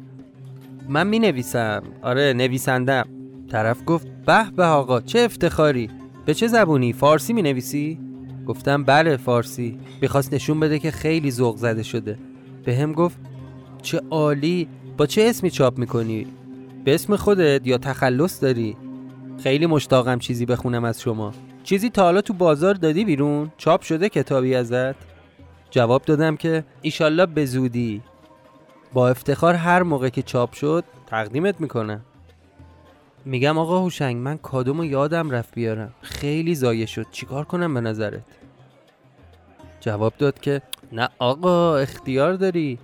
من 0.89 1.07
می 1.07 1.19
نویسم 1.19 1.83
آره 2.01 2.33
نویسندم. 2.33 3.07
طرف 3.51 3.81
گفت 3.85 4.07
به 4.25 4.51
به 4.51 4.65
آقا 4.65 5.01
چه 5.01 5.19
افتخاری! 5.19 5.89
به 6.25 6.33
چه 6.33 6.47
زبونی؟ 6.47 6.93
فارسی 6.93 7.33
می 7.33 7.41
نویسی 7.41 7.99
گفتم 8.47 8.83
بله 8.83 9.17
فارسی. 9.17 9.79
می‌خواست 10.01 10.33
نشون 10.33 10.59
بده 10.59 10.79
که 10.79 10.91
خیلی 10.91 11.31
ذوق 11.31 11.57
زده 11.57 11.83
شده. 11.83 12.17
به 12.65 12.75
هم 12.75 12.93
گفت 12.93 13.17
چه 13.81 14.01
عالی! 14.09 14.67
با 14.97 15.05
چه 15.05 15.21
اسمی 15.21 15.51
چاپ 15.51 15.77
می‌کنی؟ 15.77 16.27
به 16.85 16.95
اسم 16.95 17.15
خودت 17.15 17.67
یا 17.67 17.77
تخلص 17.77 18.43
داری؟ 18.43 18.77
خیلی 19.43 19.65
مشتاقم 19.65 20.19
چیزی 20.19 20.45
بخونم 20.45 20.83
از 20.83 21.01
شما. 21.01 21.33
چیزی 21.63 21.89
تا 21.89 22.03
حالا 22.03 22.21
تو 22.21 22.33
بازار 22.33 22.73
دادی 22.73 23.05
بیرون؟ 23.05 23.51
چاپ 23.57 23.81
شده 23.81 24.09
کتابی 24.09 24.55
ازت؟ 24.55 24.95
جواب 25.71 26.01
دادم 26.01 26.35
که 26.35 26.63
ایشالله 26.81 27.25
به 27.25 27.45
زودی. 27.45 28.01
با 28.93 29.09
افتخار 29.09 29.53
هر 29.53 29.83
موقع 29.83 30.09
که 30.09 30.21
چاپ 30.21 30.53
شد 30.53 30.83
تقدیمت 31.07 31.61
می‌کنم. 31.61 32.01
میگم 33.25 33.57
آقا 33.57 33.79
هوشنگ 33.79 34.17
من 34.17 34.37
کادومو 34.37 34.85
یادم 34.85 35.31
رفت 35.31 35.55
بیارم. 35.55 35.93
خیلی 36.01 36.55
زایه 36.55 36.85
شد. 36.85 37.05
چیکار 37.11 37.45
کنم 37.45 37.73
به 37.73 37.81
نظرت؟ 37.81 38.23
جواب 39.79 40.13
داد 40.17 40.39
که 40.39 40.61
نه 40.91 41.09
آقا 41.19 41.77
اختیار 41.77 42.33
داری. 42.33 42.79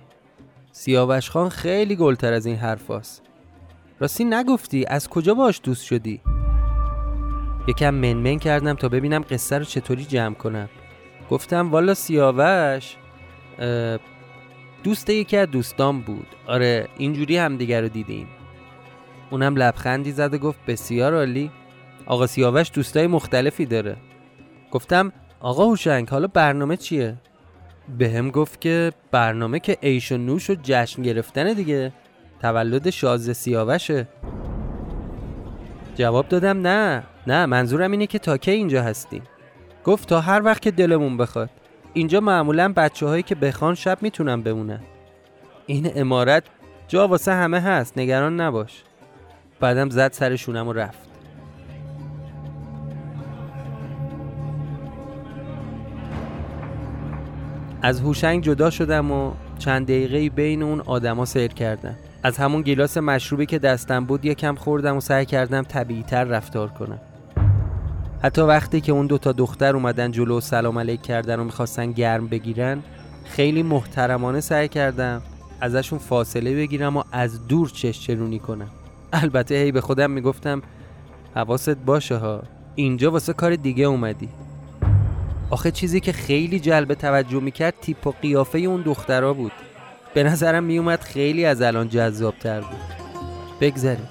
سیاوش 0.74 1.30
خان 1.30 1.48
خیلی 1.48 1.96
گلتر 1.96 2.32
از 2.32 2.46
این 2.46 2.56
حرفاست 2.56 3.22
راستی 4.00 4.24
نگفتی؟ 4.24 4.86
از 4.86 5.08
کجا 5.08 5.34
باش 5.34 5.60
دوست 5.62 5.84
شدی؟ 5.84 6.20
یکم 7.68 7.94
منمن 7.94 8.38
کردم 8.38 8.74
تا 8.74 8.88
ببینم 8.88 9.24
قصه 9.30 9.58
رو 9.58 9.64
چطوری 9.64 10.04
جمع 10.04 10.34
کنم. 10.34 10.68
گفتم 11.30 11.70
والا 11.70 11.94
سیاوش 11.94 12.96
دوست 14.82 15.10
یکی 15.10 15.36
از 15.36 15.50
دوستان 15.50 16.00
بود. 16.00 16.26
آره 16.46 16.88
اینجوری 16.98 17.36
هم 17.36 17.56
دیگر 17.56 17.80
رو 17.80 17.88
دیدیم. 17.88 18.28
اونم 19.30 19.56
لبخندی 19.56 20.12
زد 20.12 20.34
و 20.34 20.38
گفت 20.38 20.58
بسیار 20.66 21.14
عالی. 21.14 21.50
آقا 22.06 22.26
سیاوش 22.26 22.70
دوستای 22.74 23.06
مختلفی 23.06 23.66
داره. 23.66 23.96
گفتم 24.70 25.12
آقا 25.40 25.64
هوشنگ 25.64 26.08
حالا 26.08 26.26
برنامه 26.26 26.76
چیه؟ 26.76 27.16
به 27.98 28.10
هم 28.10 28.30
گفت 28.30 28.60
که 28.60 28.92
برنامه 29.10 29.60
که 29.60 29.78
ایش 29.80 30.12
و 30.12 30.16
نوش 30.16 30.50
و 30.50 30.54
جشن 30.62 31.02
گرفتن 31.02 31.52
دیگه 31.52 31.92
تولد 32.40 32.90
شازده 32.90 33.32
سیاوشه. 33.32 34.08
جواب 35.94 36.28
دادم 36.28 36.66
نه 36.66 37.02
نه 37.26 37.46
منظورم 37.46 37.90
اینه 37.90 38.06
که 38.06 38.18
تا 38.18 38.36
کی 38.36 38.50
اینجا 38.50 38.82
هستیم. 38.82 39.22
گفت 39.84 40.08
تا 40.08 40.20
هر 40.20 40.42
وقت 40.42 40.62
که 40.62 40.70
دلمون 40.70 41.16
بخواد. 41.16 41.50
اینجا 41.92 42.20
معمولا 42.20 42.72
بچه 42.76 43.06
هایی 43.06 43.22
که 43.22 43.34
بخوان 43.34 43.74
شب 43.74 43.98
می‌تونن 44.00 44.42
بمونن. 44.42 44.80
این 45.66 45.90
امارت 45.94 46.44
جا 46.88 47.08
واسه 47.08 47.32
همه 47.32 47.60
هست 47.60 47.98
نگران 47.98 48.40
نباش. 48.40 48.82
بعدم 49.60 49.90
زد 49.90 50.12
سرشونم 50.12 50.68
و 50.68 50.72
رفت. 50.72 51.11
از 57.82 58.00
هوشنگ 58.00 58.42
جدا 58.42 58.70
شدم 58.70 59.10
و 59.10 59.32
چند 59.58 59.86
دقیقه 59.86 60.30
بین 60.30 60.62
اون 60.62 60.80
آدما 60.80 61.24
سیر 61.24 61.52
کردم. 61.52 61.94
از 62.22 62.36
همون 62.38 62.62
گیلاس 62.62 62.98
مشروبی 62.98 63.46
که 63.46 63.58
دستم 63.58 64.04
بود 64.04 64.24
یکم 64.24 64.54
خوردم 64.54 64.96
و 64.96 65.00
سعی 65.00 65.26
کردم 65.26 65.62
طبیعیتر 65.62 66.24
رفتار 66.24 66.68
کنم. 66.68 67.00
حتی 68.22 68.42
وقتی 68.42 68.80
که 68.80 68.92
اون 68.92 69.06
دوتا 69.06 69.32
دختر 69.32 69.76
اومدن 69.76 70.10
جلو 70.10 70.38
و 70.38 70.40
سلام 70.40 70.78
علیک 70.78 71.02
کردن 71.02 71.40
و 71.40 71.44
می‌خواستن 71.44 71.92
گرم 71.92 72.28
بگیرن 72.28 72.82
خیلی 73.24 73.62
محترمانه 73.62 74.40
سعی 74.40 74.68
کردم 74.68 75.22
ازشون 75.60 75.98
فاصله 75.98 76.54
بگیرم 76.54 76.96
و 76.96 77.02
از 77.12 77.46
دور 77.48 77.68
چش 77.68 78.00
چرونی 78.00 78.38
کنم. 78.38 78.70
البته 79.12 79.54
هی 79.54 79.72
به 79.72 79.80
خودم 79.80 80.10
می‌گفتم 80.10 80.62
حواست 81.34 81.76
باشه 81.76 82.16
ها 82.16 82.42
اینجا 82.74 83.10
واسه 83.10 83.32
کار 83.32 83.56
دیگه 83.56 83.84
اومدی. 83.84 84.28
آخه 85.52 85.70
چیزی 85.70 86.00
که 86.00 86.12
خیلی 86.12 86.60
جلب 86.60 86.94
توجه 86.94 87.40
می‌کرد 87.40 87.74
تیپ 87.80 88.06
و 88.06 88.10
قیافه 88.22 88.58
اون 88.58 88.82
دخترها 88.82 89.32
بود. 89.32 89.52
به 90.14 90.22
نظرم 90.22 90.64
میومد 90.64 91.00
خیلی 91.00 91.44
از 91.44 91.62
الان 91.62 91.88
جذابتر 91.88 92.60
بود. 92.60 92.80
بگذاریم. 93.60 94.08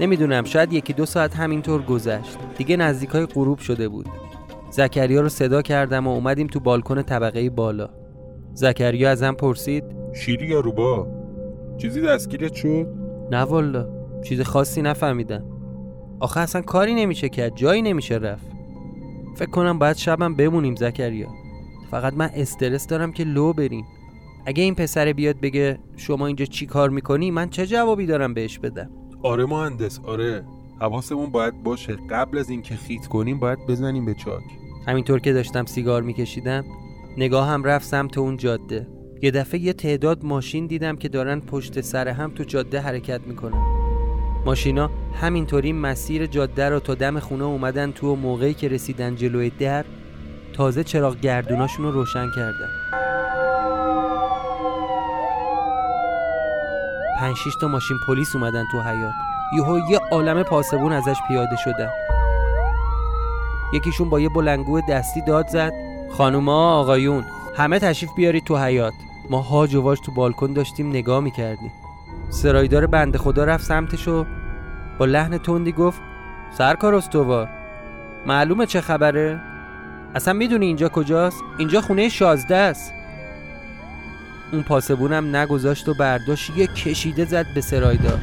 نمی‌دونم 0.00 0.44
شاید 0.44 0.72
یکی 0.72 0.92
دو 0.92 1.06
ساعت 1.06 1.36
همینطور 1.36 1.82
گذشت. 1.82 2.36
دیگه 2.58 2.76
نزدیک 2.76 3.10
های 3.10 3.26
غروب 3.26 3.58
شده 3.58 3.88
بود. 3.88 4.08
زکریا 4.70 5.20
رو 5.20 5.28
صدا 5.28 5.62
کردم 5.62 6.06
و 6.06 6.10
اومدیم 6.10 6.46
تو 6.46 6.60
بالکن 6.60 7.02
طبقه 7.02 7.50
بالا. 7.50 7.88
زکریا 8.54 9.10
ازم 9.10 9.32
پرسید 9.32 9.84
شیری 10.14 10.46
یا 10.46 10.60
روبا؟ 10.60 11.06
چیزی 11.78 12.00
دستگیرت 12.00 12.54
شد؟ 12.54 12.86
نه 13.30 13.38
والا 13.38 13.95
چیز 14.28 14.40
خاصی 14.40 14.82
نفهمیدم. 14.82 15.44
آخه 16.20 16.40
اصلا 16.40 16.62
کاری 16.62 16.94
نمیشه 16.94 17.28
کرد 17.28 17.56
جایی 17.56 17.82
نمیشه 17.82 18.14
رفت. 18.14 18.46
فکر 19.36 19.50
کنم 19.50 19.78
باید 19.78 19.96
شبم 19.96 20.34
بمونیم 20.34 20.74
زکریا. 20.74 21.28
فقط 21.90 22.14
من 22.14 22.30
استرس 22.34 22.86
دارم 22.86 23.12
که 23.12 23.24
لو 23.24 23.52
بریم. 23.52 23.84
اگه 24.46 24.62
این 24.62 24.74
پسر 24.74 25.12
بیاد 25.12 25.40
بگه 25.40 25.78
شما 25.96 26.26
اینجا 26.26 26.44
چی 26.44 26.66
کار 26.66 26.90
می‌کنی 26.90 27.30
من 27.30 27.48
چه 27.48 27.66
جوابی 27.66 28.06
دارم 28.06 28.34
بهش 28.34 28.58
بدم؟ 28.58 28.90
آره 29.22 29.46
مهندس 29.46 30.00
آره. 30.04 30.44
حواسمون 30.80 31.30
باید 31.30 31.62
باشه. 31.62 31.96
قبل 32.10 32.38
از 32.38 32.50
اینکه 32.50 32.76
خیت 32.76 33.06
کنیم 33.06 33.38
باید 33.38 33.58
بزنیم 33.68 34.06
به 34.06 34.14
چاک. 34.14 34.44
همینطور 34.86 35.20
که 35.20 35.32
داشتم 35.32 35.66
سیگار 35.66 36.02
میکشیدم 36.02 36.64
نگاهم 37.16 37.64
رفت 37.64 37.86
سمت 37.86 38.18
اون 38.18 38.36
جاده. 38.36 38.88
یه 39.22 39.30
دفعه 39.30 39.60
یه 39.60 39.72
تعداد 39.72 40.24
ماشین 40.24 40.66
دیدم 40.66 40.96
که 40.96 41.08
دارن 41.08 41.40
پشت 41.40 41.80
سر 41.80 42.08
هم 42.08 42.30
تو 42.30 42.44
جاده 42.44 42.80
حرکت 42.80 43.20
می‌کنن. 43.26 43.75
ماشینا 44.46 44.90
همینطوری 45.20 45.72
مسیر 45.72 46.26
جاده 46.26 46.68
رو 46.68 46.80
تا 46.80 46.94
دم 46.94 47.18
خونه 47.18 47.44
اومدن 47.44 47.92
تو 47.92 48.12
و 48.12 48.16
موقعی 48.16 48.54
که 48.54 48.68
رسیدن 48.68 49.16
جلوی 49.16 49.50
در 49.50 49.84
تازه 50.52 50.84
چراغ 50.84 51.20
گردوناشون 51.20 51.84
رو 51.84 51.92
روشن 51.92 52.26
کردن. 52.36 52.68
پنج 57.20 57.36
تا 57.60 57.68
ماشین 57.68 57.96
پلیس 58.06 58.36
اومدن 58.36 58.64
تو 58.72 58.80
حیات 58.80 59.12
یهو 59.56 59.78
یه 59.90 59.98
عالم 60.10 60.42
پاسبون 60.42 60.92
ازش 60.92 61.16
پیاده 61.28 61.56
شدن. 61.64 61.90
یکیشون 63.72 64.10
با 64.10 64.20
یه 64.20 64.28
بلنگو 64.28 64.80
دستی 64.80 65.20
داد 65.20 65.48
زد. 65.48 65.72
خانوما 66.12 66.80
آقایون 66.80 67.24
همه 67.56 67.78
تشریف 67.78 68.10
بیارید 68.16 68.44
تو 68.44 68.56
حیات 68.56 68.94
ما 69.30 69.40
هاج 69.40 69.74
و 69.74 69.82
واج 69.82 70.00
تو 70.00 70.12
بالکن 70.12 70.52
داشتیم 70.52 70.90
نگاه 70.90 71.20
می‌کردیم. 71.20 71.72
سرایدار 72.28 72.86
بنده 72.86 73.18
خدا 73.18 73.44
رفت 73.44 73.64
سمتش 73.64 74.08
و 74.08 74.26
با 74.98 75.04
لحن 75.04 75.38
تندی 75.38 75.72
گفت 75.72 76.00
سرکار 76.58 76.94
استوار. 76.94 77.48
معلومه 78.26 78.66
چه 78.66 78.80
خبره؟ 78.80 79.40
اصلا 80.14 80.34
می‌دونی 80.34 80.66
اینجا 80.66 80.88
کجاست؟ 80.88 81.42
اینجا 81.58 81.80
خونه 81.80 82.08
شازده 82.08 82.56
است. 82.56 82.92
اون 84.52 84.62
پاسبونم 84.62 85.36
نگذاشت 85.36 85.88
و 85.88 85.94
برداشت 85.94 86.56
یه 86.56 86.66
کشیده 86.66 87.24
زد 87.24 87.46
به 87.54 87.60
سرایدار 87.60 88.18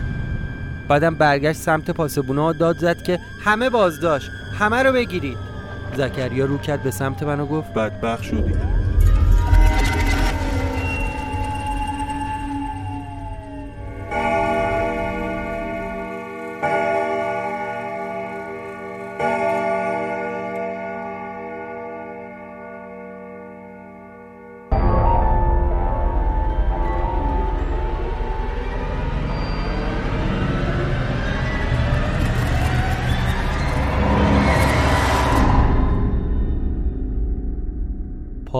بعدم 0.87 1.15
برگشت 1.15 1.59
سمت 1.59 1.91
پاسبونا 1.91 2.53
داد 2.53 2.77
زد 2.77 3.03
که 3.03 3.19
همه 3.43 3.69
بازداشت. 3.69 4.29
همه 4.59 4.83
رو 4.83 4.93
بگیرید. 4.93 5.37
زکریا 5.97 6.45
رو 6.45 6.57
کرد 6.57 6.83
به 6.83 6.91
سمت 6.91 7.23
من 7.23 7.39
و 7.39 7.45
گفت 7.45 7.73
بدبخ 7.73 8.23
شدی. 8.23 8.53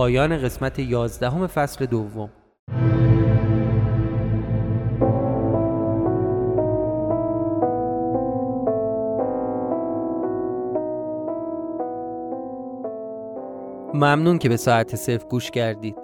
پایان 0.04 0.38
قسمت 0.38 0.78
یازدهم 0.78 1.46
فصل 1.46 1.86
دوم. 1.86 2.30
ممنون 13.94 14.38
که 14.38 14.48
به 14.48 14.56
ساعت 14.56 14.96
صفر 14.96 15.26
گوش 15.28 15.50
کردید. 15.50 15.96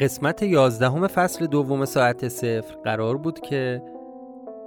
قسمت 0.00 0.42
یازدهم 0.42 1.06
فصل 1.06 1.46
دوم 1.46 1.84
ساعت 1.84 2.28
صفر 2.28 2.74
قرار 2.84 3.16
بود 3.16 3.40
که 3.40 3.82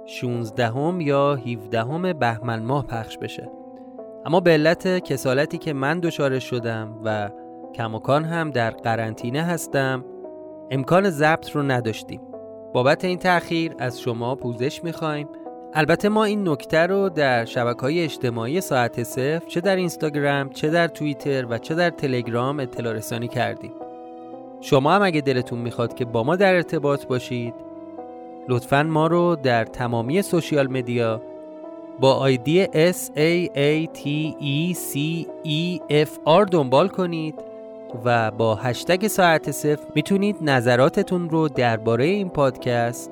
16 0.06 1.02
یا 1.02 1.34
17 1.34 2.12
بهمن 2.12 2.62
ماه 2.62 2.86
پخش 2.86 3.18
بشه. 3.18 3.50
اما 4.24 4.40
به 4.40 4.50
علت 4.50 4.98
کسالتی 4.98 5.58
که 5.58 5.72
من 5.72 6.00
دچارش 6.00 6.44
شدم 6.44 7.00
و 7.04 7.30
کماکان 7.76 8.24
هم 8.24 8.50
در 8.50 8.70
قرنطینه 8.70 9.42
هستم. 9.42 10.04
امکان 10.70 11.10
ضبط 11.10 11.50
رو 11.50 11.62
نداشتیم. 11.62 12.20
بابت 12.74 13.04
این 13.04 13.18
تأخیر 13.18 13.72
از 13.78 14.00
شما 14.00 14.34
پوزش 14.34 14.84
می‌خوایم. 14.84 15.28
البته 15.74 16.08
ما 16.08 16.24
این 16.24 16.48
نکته 16.48 16.78
رو 16.78 17.08
در 17.08 17.44
شبکه 17.44 17.80
های 17.80 18.04
اجتماعی 18.04 18.60
ساعت 18.60 19.02
صفر 19.02 19.42
چه 19.46 19.60
در 19.60 19.76
اینستاگرام 19.76 20.50
چه 20.50 20.70
در 20.70 20.88
توییتر 20.88 21.46
و 21.50 21.58
چه 21.58 21.74
در 21.74 21.90
تلگرام 21.90 22.60
اطلاع 22.60 22.92
رسانی 22.92 23.28
کردیم. 23.28 23.72
شما 24.60 24.92
هم 24.92 25.02
اگه 25.02 25.20
دلتون 25.20 25.58
می‌خواد 25.58 25.94
که 25.94 26.04
با 26.04 26.22
ما 26.24 26.36
در 26.36 26.54
ارتباط 26.54 27.06
باشید 27.06 27.54
لطفا 28.48 28.82
ما 28.82 29.06
رو 29.06 29.36
در 29.36 29.64
تمامی 29.64 30.22
سوشیال 30.22 30.66
مدیا 30.66 31.22
با 32.00 32.14
آیدی 32.14 32.64
S 32.66 33.10
A 33.16 33.48
A 33.56 33.88
T 33.98 34.34
E 34.40 34.74
C 34.74 35.26
E 35.44 35.80
F 36.04 36.10
R 36.26 36.50
دنبال 36.50 36.88
کنید. 36.88 37.34
و 38.04 38.30
با 38.30 38.54
هشتگ 38.54 39.06
ساعت 39.06 39.50
صفر 39.50 39.86
می‌تونید 39.94 40.36
نظراتتون 40.40 41.30
رو 41.30 41.48
درباره 41.48 42.04
این 42.04 42.28
پادکست 42.28 43.10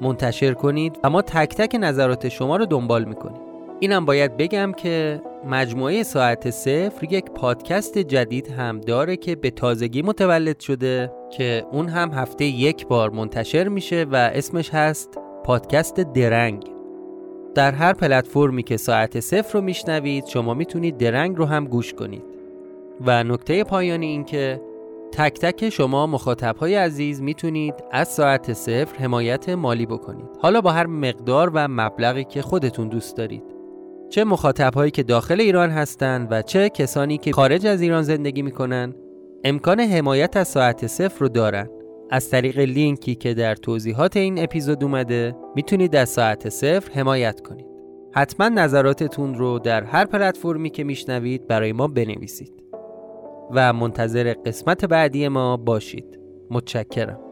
منتشر 0.00 0.54
کنید 0.54 0.98
اما 1.04 1.22
تک 1.22 1.54
تک 1.54 1.76
نظرات 1.80 2.28
شما 2.28 2.56
رو 2.56 2.66
دنبال 2.66 3.04
می‌کنید 3.04 3.40
اینم 3.80 4.04
باید 4.04 4.36
بگم 4.36 4.72
که 4.72 5.22
مجموعه 5.46 6.02
ساعت 6.02 6.50
صفر 6.50 7.12
یک 7.12 7.24
پادکست 7.24 7.98
جدید 7.98 8.48
هم 8.48 8.80
داره 8.80 9.16
که 9.16 9.36
به 9.36 9.50
تازگی 9.50 10.02
متولد 10.02 10.60
شده 10.60 11.12
که 11.30 11.64
اون 11.72 11.88
هم 11.88 12.10
هفته 12.10 12.44
یک 12.44 12.86
بار 12.86 13.10
منتشر 13.10 13.68
میشه 13.68 14.06
و 14.12 14.16
اسمش 14.16 14.70
هست 14.70 15.18
پادکست 15.44 15.94
درنگ. 15.94 16.64
در 17.54 17.72
هر 17.72 17.92
پلتفرمی 17.92 18.62
که 18.62 18.76
ساعت 18.76 19.20
صفر 19.20 19.58
رو 19.58 19.60
میشنوید 19.60 20.26
شما 20.26 20.54
می‌تونید 20.54 20.98
درنگ 20.98 21.36
رو 21.36 21.44
هم 21.44 21.64
گوش 21.64 21.94
کنید. 21.94 22.35
و 23.00 23.24
نکته 23.24 23.64
پایانی 23.64 24.06
این 24.06 24.24
که 24.24 24.60
تک 25.12 25.38
تک 25.40 25.70
شما 25.70 26.06
مخاطب 26.06 26.56
های 26.56 26.74
عزیز 26.74 27.22
می‌تونید 27.22 27.74
از 27.92 28.08
ساعت 28.08 28.52
صفر 28.52 28.96
حمایت 28.96 29.48
مالی 29.48 29.86
بکنید. 29.86 30.28
حالا 30.40 30.60
با 30.60 30.72
هر 30.72 30.86
مقدار 30.86 31.50
و 31.54 31.68
مبلغی 31.68 32.24
که 32.24 32.42
خودتون 32.42 32.88
دوست 32.88 33.16
دارید. 33.16 33.44
چه 34.10 34.24
مخاطب 34.24 34.74
هایی 34.74 34.90
که 34.90 35.02
داخل 35.02 35.40
ایران 35.40 35.70
هستند 35.70 36.28
و 36.30 36.42
چه 36.42 36.68
کسانی 36.68 37.18
که 37.18 37.32
خارج 37.32 37.66
از 37.66 37.80
ایران 37.80 38.02
زندگی 38.02 38.42
می‌کنن 38.42 38.94
امکان 39.44 39.80
حمایت 39.80 40.36
از 40.36 40.48
ساعت 40.48 40.86
صفر 40.86 41.20
رو 41.20 41.28
دارن. 41.28 41.68
از 42.10 42.30
طریق 42.30 42.58
لینکی 42.58 43.14
که 43.14 43.34
در 43.34 43.54
توضیحات 43.54 44.16
این 44.16 44.42
اپیزود 44.42 44.84
اومده 44.84 45.36
می‌تونید 45.54 45.96
از 45.96 46.08
ساعت 46.08 46.48
صفر 46.48 46.92
حمایت 46.92 47.40
کنید. 47.40 47.66
حتما 48.12 48.48
نظراتتون 48.48 49.34
رو 49.34 49.58
در 49.58 49.84
هر 49.84 50.04
پلتفرمی 50.04 50.70
که 50.70 50.84
میشنوید 50.84 51.46
برای 51.46 51.72
ما 51.72 51.86
بنویسید. 51.88 52.52
و 53.50 53.72
منتظر 53.72 54.34
قسمت 54.46 54.84
بعدی 54.84 55.28
ما 55.28 55.56
باشید. 55.56 56.20
متشکرم. 56.50 57.25